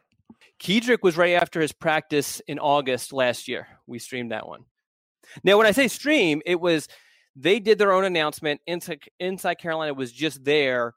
[0.60, 3.66] Kedrick was right after his practice in August last year.
[3.86, 4.64] We streamed that one.
[5.44, 6.88] Now, when I say stream, it was
[7.36, 8.60] they did their own announcement.
[8.66, 10.94] Inside, Inside Carolina was just there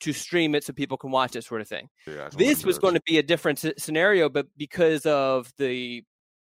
[0.00, 1.88] to stream it so people can watch it, sort of thing.
[2.06, 6.02] Yeah, this was going to be a different scenario, but because of the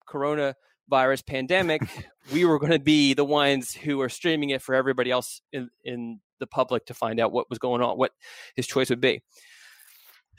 [0.08, 1.82] coronavirus pandemic,
[2.32, 5.68] we were going to be the ones who are streaming it for everybody else in,
[5.84, 8.12] in the public to find out what was going on, what
[8.56, 9.22] his choice would be.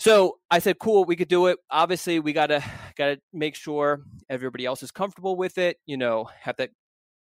[0.04, 2.62] So I said, "Cool, we could do it." Obviously, we gotta
[2.98, 5.78] gotta make sure everybody else is comfortable with it.
[5.86, 6.68] You know, have to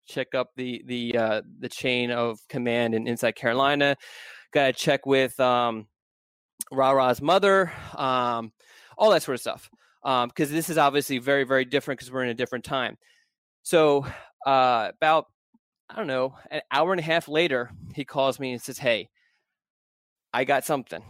[0.06, 3.96] check up the the uh, the chain of command in inside Carolina.
[4.52, 5.88] Got to check with um,
[6.70, 8.52] Ra Ra's mother, um,
[8.96, 9.68] all that sort of stuff.
[10.04, 12.96] Because um, this is obviously very very different because we're in a different time.
[13.64, 14.06] So
[14.46, 15.26] uh, about
[15.90, 19.08] I don't know an hour and a half later, he calls me and says, "Hey,
[20.32, 21.02] I got something."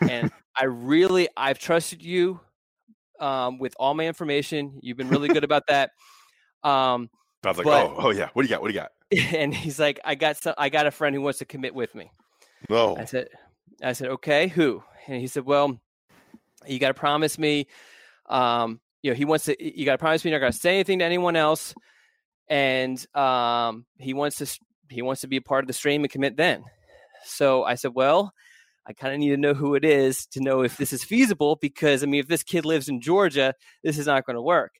[0.00, 2.40] and I really I've trusted you
[3.20, 4.78] um, with all my information.
[4.82, 5.90] You've been really good about that.
[6.64, 7.10] Um,
[7.44, 8.28] I was like, but, oh, oh yeah.
[8.32, 8.62] What do you got?
[8.62, 8.92] What do you got?
[9.36, 11.94] And he's like, I got some, I got a friend who wants to commit with
[11.94, 12.10] me.
[12.70, 12.96] No.
[12.96, 13.28] I said,
[13.82, 14.82] I said, okay, who?
[15.06, 15.78] And he said, well,
[16.66, 17.66] you got to promise me.
[18.26, 19.56] Um, you know, he wants to.
[19.62, 21.74] You got to promise me you're not going to say anything to anyone else.
[22.48, 24.58] And um, he wants to.
[24.88, 26.64] He wants to be a part of the stream and commit then.
[27.24, 28.32] So I said, well,
[28.86, 31.56] I kind of need to know who it is to know if this is feasible
[31.60, 33.54] because I mean, if this kid lives in Georgia,
[33.84, 34.72] this is not going to work.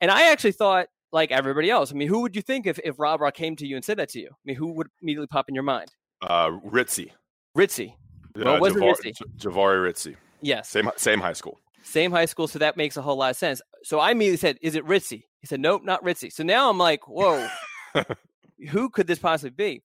[0.00, 1.92] And I actually thought like everybody else.
[1.92, 3.98] I mean, who would you think if, if Ra Ra came to you and said
[3.98, 4.28] that to you?
[4.28, 5.90] I mean, who would immediately pop in your mind?
[6.22, 7.12] Uh, Ritzie.
[7.56, 7.94] Ritzie.
[8.34, 9.12] Well, uh, wasn't Javar, Ritzie.
[9.38, 10.16] Jahvaree Ritzie.
[10.42, 10.68] Yes.
[10.68, 11.58] Same same high school.
[11.82, 13.62] Same high school, so that makes a whole lot of sense.
[13.84, 16.78] So I immediately said, "Is it Ritzie?" He said, "Nope, not Ritzie." So now I'm
[16.78, 17.48] like, "Whoa,
[18.70, 19.82] who could this possibly be?"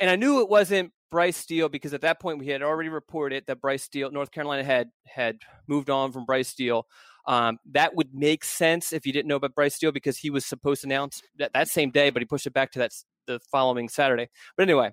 [0.00, 3.44] And I knew it wasn't Bryce Steele because at that point we had already reported
[3.46, 6.86] that Bryce Steele, North Carolina had had moved on from Bryce Steele.
[7.26, 10.44] Um, that would make sense if you didn't know about Bryce Steele because he was
[10.44, 12.92] supposed to announce that, that same day, but he pushed it back to that
[13.26, 14.28] the following Saturday.
[14.56, 14.90] But anyway,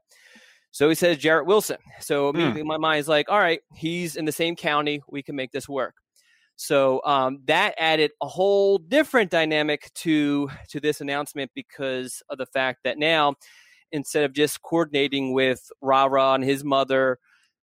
[0.71, 1.77] so he says Jared Wilson.
[1.99, 2.37] So hmm.
[2.37, 2.67] immediately mm.
[2.67, 5.01] my mind is like, all right, he's in the same county.
[5.09, 5.95] We can make this work.
[6.55, 12.45] So um, that added a whole different dynamic to to this announcement because of the
[12.45, 13.35] fact that now
[13.91, 17.19] instead of just coordinating with Ra and his mother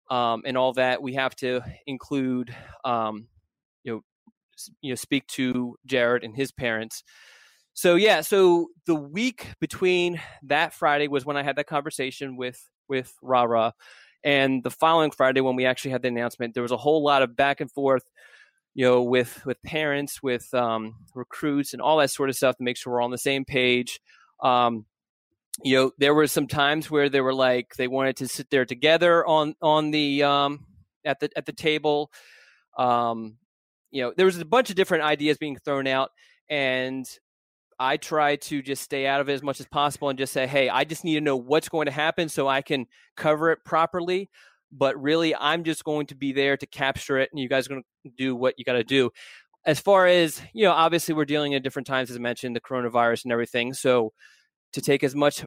[0.10, 2.54] um, and all that, we have to include
[2.84, 3.28] um,
[3.84, 4.02] you know
[4.82, 7.04] you know speak to Jared and his parents.
[7.74, 12.70] So yeah, so the week between that Friday was when I had that conversation with
[12.88, 13.72] with Ra
[14.26, 17.22] and the following Friday when we actually had the announcement, there was a whole lot
[17.22, 18.04] of back and forth,
[18.74, 22.64] you know, with with parents, with um, recruits, and all that sort of stuff to
[22.64, 24.02] make sure we're on the same page.
[24.42, 24.86] Um,
[25.64, 28.66] you know, there were some times where they were like they wanted to sit there
[28.66, 30.66] together on on the um,
[31.06, 32.12] at the at the table.
[32.78, 33.38] Um,
[33.92, 36.12] you know, there was a bunch of different ideas being thrown out,
[36.50, 37.08] and
[37.80, 40.48] I try to just stay out of it as much as possible and just say,
[40.48, 43.60] hey, I just need to know what's going to happen so I can cover it
[43.66, 44.30] properly.
[44.72, 47.70] But really, I'm just going to be there to capture it, and you guys are
[47.70, 49.12] going to do what you got to do.
[49.66, 52.62] As far as, you know, obviously we're dealing at different times, as I mentioned, the
[52.62, 53.74] coronavirus and everything.
[53.74, 54.12] So
[54.76, 55.44] to take as much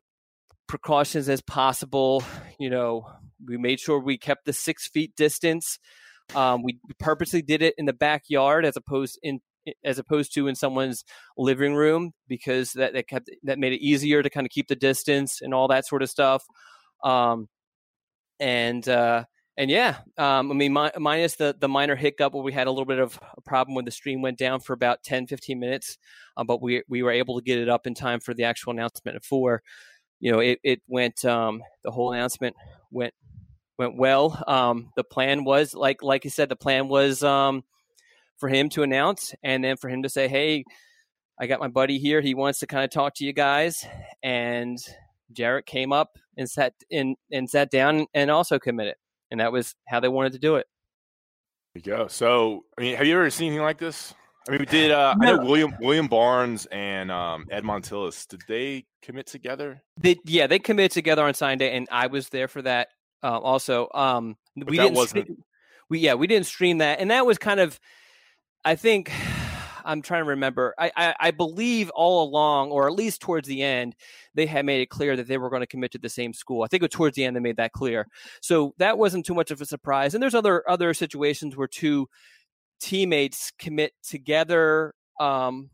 [0.66, 2.22] precautions as possible,
[2.58, 3.06] you know,
[3.46, 5.78] we made sure we kept the six feet distance.
[6.34, 9.40] Um, we purposely did it in the backyard as opposed in
[9.84, 11.04] as opposed to in someone's
[11.36, 14.76] living room because that, that kept that made it easier to kind of keep the
[14.76, 16.42] distance and all that sort of stuff.
[17.04, 17.48] Um,
[18.40, 19.24] and uh,
[19.58, 22.70] and yeah, um, I mean, mi- minus the the minor hiccup where we had a
[22.70, 25.98] little bit of a problem when the stream went down for about 10, 15 minutes,
[26.36, 28.72] uh, but we we were able to get it up in time for the actual
[28.72, 29.62] announcement at four.
[30.20, 32.54] You know, it it went um, the whole announcement
[32.92, 33.14] went
[33.78, 34.40] went well.
[34.46, 37.64] Um, the plan was like like you said, the plan was um,
[38.38, 40.64] for him to announce and then for him to say, hey,
[41.40, 42.20] I got my buddy here.
[42.20, 43.84] He wants to kind of talk to you guys.
[44.22, 44.78] And
[45.32, 48.94] Jared came up and sat in and sat down and also committed.
[49.30, 50.66] And that was how they wanted to do it.
[51.74, 52.08] There you go.
[52.08, 54.14] So, I mean, have you ever seen anything like this?
[54.48, 54.90] I mean, we did.
[54.90, 55.26] Uh, no.
[55.26, 58.26] I know William William Barnes and um, Ed Montilus.
[58.26, 59.82] Did they commit together?
[60.00, 62.88] They, yeah, they committed together on sign day, and I was there for that.
[63.22, 64.94] Uh, also, um, we didn't.
[64.94, 65.28] Wasn't...
[65.90, 67.78] We yeah, we didn't stream that, and that was kind of
[68.64, 69.10] I think
[69.84, 70.74] I'm trying to remember.
[70.78, 73.94] I, I, I, believe all along, or at least towards the end,
[74.34, 76.62] they had made it clear that they were going to commit to the same school.
[76.62, 78.06] I think it was towards the end they made that clear.
[78.40, 80.14] So that wasn't too much of a surprise.
[80.14, 82.08] And there's other other situations where two
[82.80, 85.70] teammates commit together, um,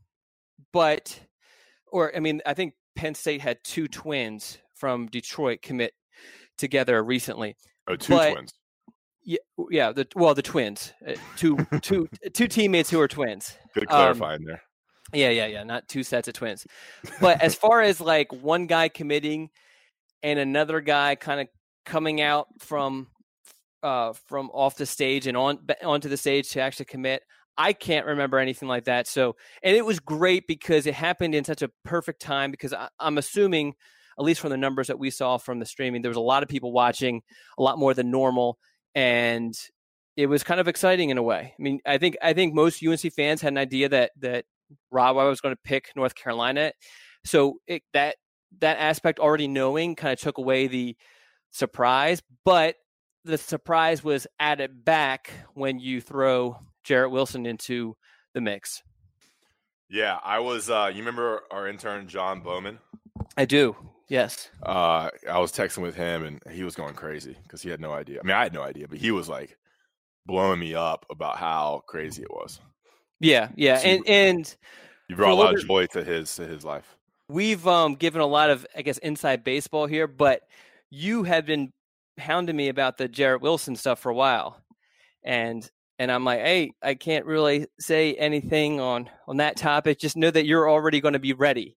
[0.73, 1.19] but
[1.93, 5.93] or I mean, I think Penn State had two twins from Detroit commit
[6.59, 7.57] together recently.
[7.87, 8.55] Oh, two but, twins.
[9.25, 9.39] Yeah,
[9.71, 9.93] yeah.
[9.93, 13.57] The well, the twins, uh, two, two, two teammates who are twins.
[13.75, 14.63] Good clarifying um, there.
[15.13, 15.65] Yeah, yeah, yeah.
[15.65, 16.67] Not two sets of twins.
[17.21, 19.51] But as far as like one guy committing
[20.23, 21.49] and another guy kind of
[21.85, 23.09] coming out from
[23.83, 27.23] uh, from off the stage and on onto the stage to actually commit,
[27.57, 29.07] I can't remember anything like that.
[29.07, 32.51] So, and it was great because it happened in such a perfect time.
[32.51, 33.75] Because I, I'm assuming,
[34.19, 36.43] at least from the numbers that we saw from the streaming, there was a lot
[36.43, 37.23] of people watching,
[37.59, 38.59] a lot more than normal
[38.95, 39.55] and
[40.17, 41.55] it was kind of exciting in a way.
[41.59, 44.45] I mean, I think I think most UNC fans had an idea that that
[44.91, 46.73] Rob was going to pick North Carolina,
[47.25, 48.17] so it, that
[48.61, 50.97] that aspect already knowing kind of took away the
[51.51, 52.77] surprise, but
[53.25, 57.97] the surprise was added back when you throw Jared Wilson into
[58.35, 58.83] the mix.
[59.89, 60.71] Yeah, I was.
[60.71, 62.79] Uh, you remember our intern John Bowman?
[63.37, 63.77] I do.
[64.09, 64.51] Yes.
[64.63, 67.93] Uh, I was texting with him and he was going crazy because he had no
[67.93, 68.21] idea.
[68.21, 69.57] I mean, I had no idea, but he was like
[70.27, 72.61] blowing me up about how crazy it was.
[73.21, 74.57] Yeah, yeah, so and and
[75.09, 76.97] you brought a lot of joy to his to his life.
[77.29, 80.43] We've um given a lot of I guess inside baseball here, but
[80.91, 81.73] you have been
[82.19, 84.61] hounding me about the Jared Wilson stuff for a while,
[85.23, 89.99] and and I'm like, hey, I can't really say anything on on that topic.
[89.99, 91.77] Just know that you're already going to be ready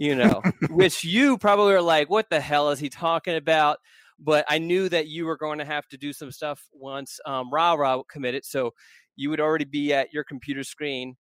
[0.00, 0.40] you know,
[0.70, 3.78] which you probably are like, what the hell is he talking about?
[4.18, 7.50] But I knew that you were going to have to do some stuff once um,
[7.52, 8.46] Ra Ra committed.
[8.46, 8.72] So
[9.14, 11.16] you would already be at your computer screen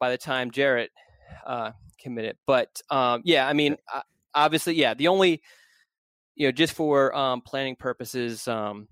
[0.00, 0.90] by the time Jared
[1.46, 1.70] uh,
[2.00, 2.36] committed.
[2.48, 3.76] But um, yeah, I mean,
[4.34, 5.40] obviously, yeah, the only,
[6.34, 8.88] you know, just for um, planning purposes, um,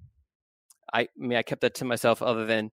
[0.93, 2.71] I, I, mean, I kept that to myself other than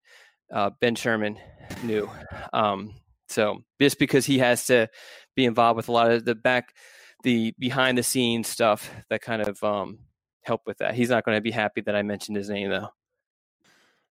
[0.53, 1.39] uh, Ben Sherman
[1.83, 2.07] knew.
[2.53, 2.93] Um,
[3.31, 4.89] so just because he has to
[5.35, 6.75] be involved with a lot of the back,
[7.23, 9.99] the behind the scenes stuff that kind of um,
[10.43, 10.95] help with that.
[10.95, 12.89] He's not going to be happy that I mentioned his name though.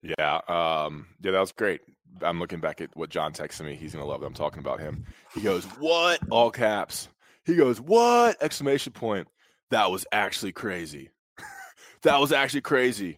[0.02, 1.82] Yeah, um, yeah, that was great.
[2.22, 3.76] I'm looking back at what John texted me.
[3.76, 5.06] He's gonna love that I'm talking about him.
[5.34, 7.10] He goes, "What?" All caps.
[7.46, 9.28] He goes, "What?" Exclamation point.
[9.72, 11.10] That was actually crazy.
[12.04, 13.18] that was actually crazy.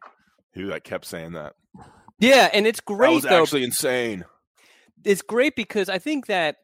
[0.54, 1.54] He like kept saying that.
[2.20, 3.10] Yeah, and it's great.
[3.10, 3.42] That was though.
[3.42, 4.26] actually insane.
[5.04, 6.58] It's great because I think that,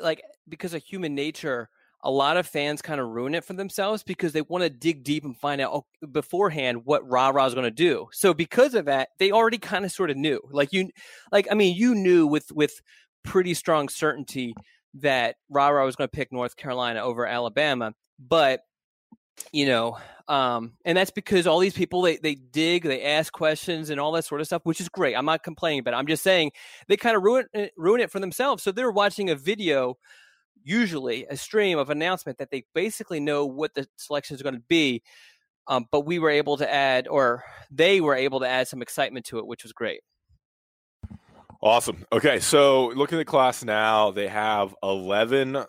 [0.00, 1.68] like, because of human nature,
[2.02, 5.02] a lot of fans kind of ruin it for themselves because they want to dig
[5.02, 8.08] deep and find out oh, beforehand what Ra Ra is going to do.
[8.12, 10.40] So because of that, they already kind of sort of knew.
[10.50, 10.90] Like you,
[11.32, 12.80] like I mean, you knew with with
[13.24, 14.54] pretty strong certainty
[14.94, 18.60] that Ra Ra was going to pick North Carolina over Alabama, but
[19.52, 23.90] you know, um, and that's because all these people they they dig, they ask questions
[23.90, 25.14] and all that sort of stuff, which is great.
[25.14, 26.52] I'm not complaining, but I'm just saying
[26.86, 27.46] they kind of ruin
[27.76, 28.62] ruin it for themselves.
[28.62, 29.96] So they're watching a video
[30.64, 34.62] usually a stream of announcement that they basically know what the selection is going to
[34.68, 35.02] be.
[35.66, 39.26] Um, but we were able to add, or they were able to add some excitement
[39.26, 40.00] to it, which was great.
[41.60, 42.06] Awesome.
[42.12, 45.64] Okay, so looking at the class now, they have 11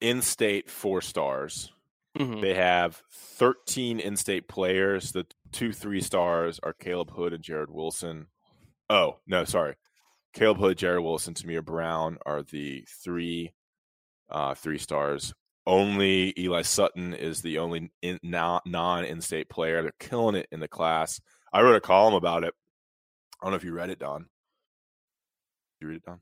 [0.00, 1.70] in state four stars.
[2.18, 2.40] Mm-hmm.
[2.40, 5.12] They have 13 in state players.
[5.12, 8.26] The two three stars are Caleb Hood and Jared Wilson.
[8.90, 9.76] Oh, no, sorry.
[10.32, 13.52] Caleb Hood, Jared Wilson, Tamir Brown are the three
[14.32, 15.32] uh, three stars.
[15.64, 19.82] Only Eli Sutton is the only in, non in state player.
[19.82, 21.20] They're killing it in the class.
[21.52, 22.52] I wrote a column about it.
[23.40, 24.22] I don't know if you read it, Don.
[24.22, 24.26] Did
[25.80, 26.18] you read it, Don?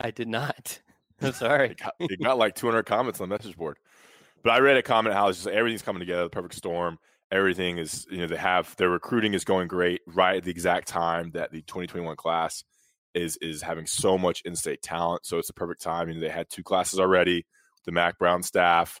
[0.00, 0.80] I did not.
[1.22, 1.70] I'm sorry.
[1.70, 3.76] it, got, it got like 200 comments on the message board.
[4.42, 6.98] But I read a comment how it's just everything's coming together, the perfect storm.
[7.30, 10.88] Everything is, you know, they have their recruiting is going great right at the exact
[10.88, 12.64] time that the 2021 class
[13.14, 15.26] is is having so much in-state talent.
[15.26, 16.08] So it's the perfect time.
[16.08, 17.46] Know, they had two classes already.
[17.86, 19.00] The Mack Brown staff,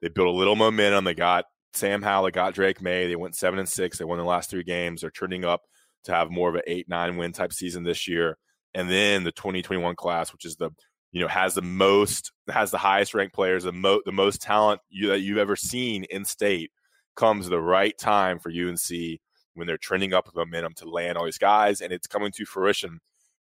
[0.00, 1.04] they built a little momentum.
[1.04, 1.44] They got
[1.74, 3.08] Sam Howell, they got Drake Maye.
[3.08, 3.98] They went seven and six.
[3.98, 5.00] They won the last three games.
[5.00, 5.62] They're turning up
[6.04, 8.36] to have more of an eight nine win type season this year.
[8.74, 10.70] And then the 2021 class, which is the
[11.12, 14.80] you know has the most has the highest ranked players, the most the most talent
[14.88, 16.70] you, that you've ever seen in state,
[17.16, 19.20] comes the right time for UNC
[19.54, 22.44] when they're trending up with momentum to land all these guys, and it's coming to
[22.44, 23.00] fruition.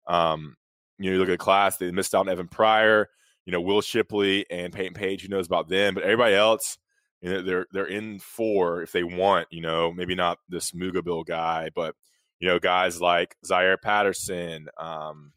[0.06, 0.56] Um,
[0.98, 3.08] you know, you look at the class; they missed out on Evan Pryor,
[3.44, 5.22] you know, Will Shipley and Peyton Page.
[5.22, 5.94] Who knows about them?
[5.94, 6.78] But everybody else,
[7.20, 9.48] you know, they're they're in for if they want.
[9.50, 11.94] You know, maybe not this Mugabill guy, but
[12.40, 15.32] you know, guys like Zaire Patterson, um,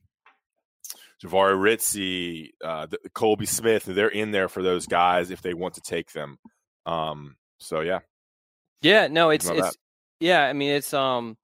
[1.23, 3.83] Jahvaree Ritzie, uh, the, Colby Smith.
[3.85, 6.37] They're in there for those guys if they want to take them.
[6.85, 7.99] Um, so yeah,
[8.81, 9.75] yeah, no, it's it's that?
[10.19, 10.41] yeah.
[10.43, 11.37] I mean, it's um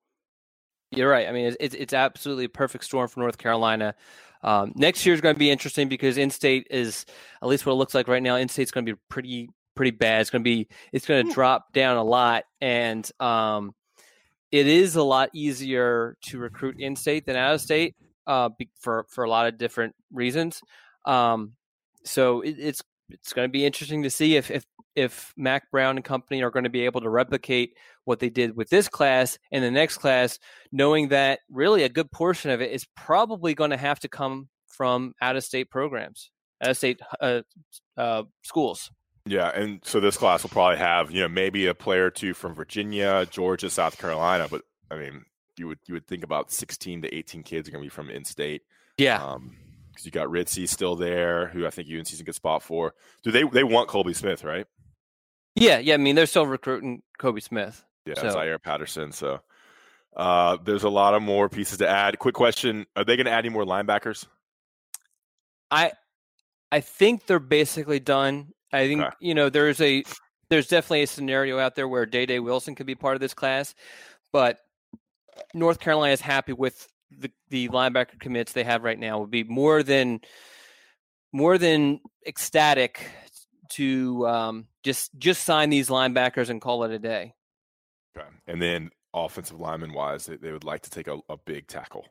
[0.95, 1.27] you're right.
[1.27, 3.95] I mean, it's it's absolutely a perfect storm for North Carolina.
[4.43, 7.05] Um, next year is going to be interesting because in-state is
[7.41, 8.35] at least what it looks like right now.
[8.35, 10.21] In-state's going to be pretty pretty bad.
[10.21, 13.73] It's going to be it's going to drop down a lot, and um,
[14.51, 17.95] it is a lot easier to recruit in-state than out-of-state
[18.27, 20.61] uh, for for a lot of different reasons.
[21.05, 21.53] Um,
[22.03, 25.97] so it, it's it's going to be interesting to see if if if Mack Brown
[25.97, 27.73] and company are going to be able to replicate
[28.05, 30.39] what they did with this class and the next class,
[30.71, 34.47] knowing that really a good portion of it is probably going to have to come
[34.67, 36.31] from out of state programs,
[36.61, 37.41] out of state uh,
[37.97, 38.89] uh, schools.
[39.25, 42.33] Yeah, and so this class will probably have you know maybe a player or two
[42.33, 45.25] from Virginia, Georgia, South Carolina, but I mean
[45.57, 48.09] you would you would think about sixteen to eighteen kids are going to be from
[48.09, 48.61] in state.
[48.97, 49.23] Yeah.
[49.23, 49.57] Um,
[49.95, 52.93] because you got Ritzie still there, who I think UNC's a good spot for.
[53.23, 54.67] Do they they want Colby Smith, right?
[55.55, 55.93] Yeah, yeah.
[55.93, 57.83] I mean, they're still recruiting Kobe Smith.
[58.05, 58.29] Yeah, so.
[58.31, 59.11] Zaire Patterson.
[59.11, 59.39] So
[60.15, 62.19] uh, there's a lot of more pieces to add.
[62.19, 64.27] Quick question: Are they going to add any more linebackers?
[65.71, 65.93] I
[66.71, 68.49] I think they're basically done.
[68.73, 69.15] I think okay.
[69.21, 70.03] you know there's a
[70.49, 73.33] there's definitely a scenario out there where Day Day Wilson could be part of this
[73.33, 73.73] class,
[74.31, 74.59] but
[75.53, 79.19] North Carolina is happy with the the linebacker commits they have right now.
[79.19, 80.21] Would be more than
[81.31, 83.09] more than ecstatic
[83.71, 87.33] to um, just just sign these linebackers and call it a day.
[88.17, 88.27] Okay.
[88.47, 92.05] And then offensive lineman wise, they, they would like to take a, a big tackle.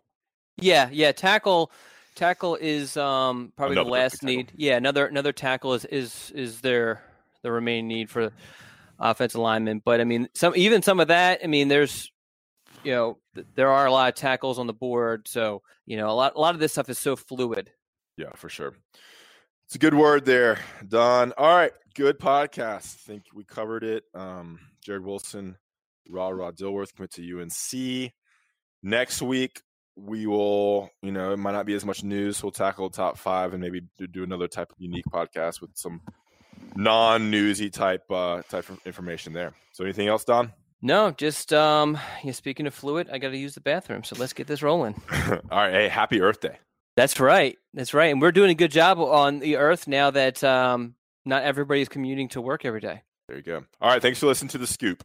[0.57, 1.73] Yeah, yeah, tackle
[2.15, 4.53] tackle is um, probably another the last need.
[4.55, 7.03] Yeah, another another tackle is is is their
[7.43, 8.33] the remaining need for
[8.99, 9.83] offensive lineman.
[9.85, 11.41] But I mean, some even some of that.
[11.43, 12.11] I mean, there's
[12.85, 13.18] you know
[13.55, 16.41] there are a lot of tackles on the board, so you know a lot a
[16.41, 17.70] lot of this stuff is so fluid.
[18.16, 18.74] Yeah, for sure.
[19.66, 21.32] It's a good word there, Don.
[21.39, 22.97] All right, good podcast.
[22.97, 24.05] I think we covered it.
[24.14, 25.57] Um, Jared Wilson,
[26.09, 28.12] Ra Ra Dilworth commit to UNC.
[28.82, 29.62] Next week,
[29.97, 32.43] we will, you know, it might not be as much news.
[32.43, 33.82] We'll tackle top five and maybe
[34.12, 36.03] do another type of unique podcast with some
[36.76, 39.55] non-newsy type uh, type of information there.
[39.72, 40.53] So anything else, Don?
[40.85, 42.32] No, just um, yeah.
[42.32, 45.01] Speaking of fluid, I got to use the bathroom, so let's get this rolling.
[45.11, 45.72] All right.
[45.72, 46.59] Hey, happy Earth Day.
[46.95, 47.57] That's right.
[47.72, 48.12] That's right.
[48.12, 52.28] And we're doing a good job on the Earth now that um, not everybody's commuting
[52.28, 53.01] to work every day.
[53.28, 53.64] There you go.
[53.80, 54.03] All right.
[54.03, 55.03] Thanks for listening to the Scoop.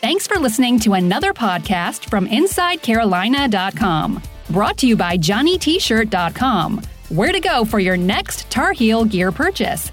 [0.00, 4.22] Thanks for listening to another podcast from InsideCarolina.com.
[4.48, 6.82] Brought to you by JohnnyT-shirt.com.
[7.10, 9.92] Where to go for your next Tar Heel gear purchase.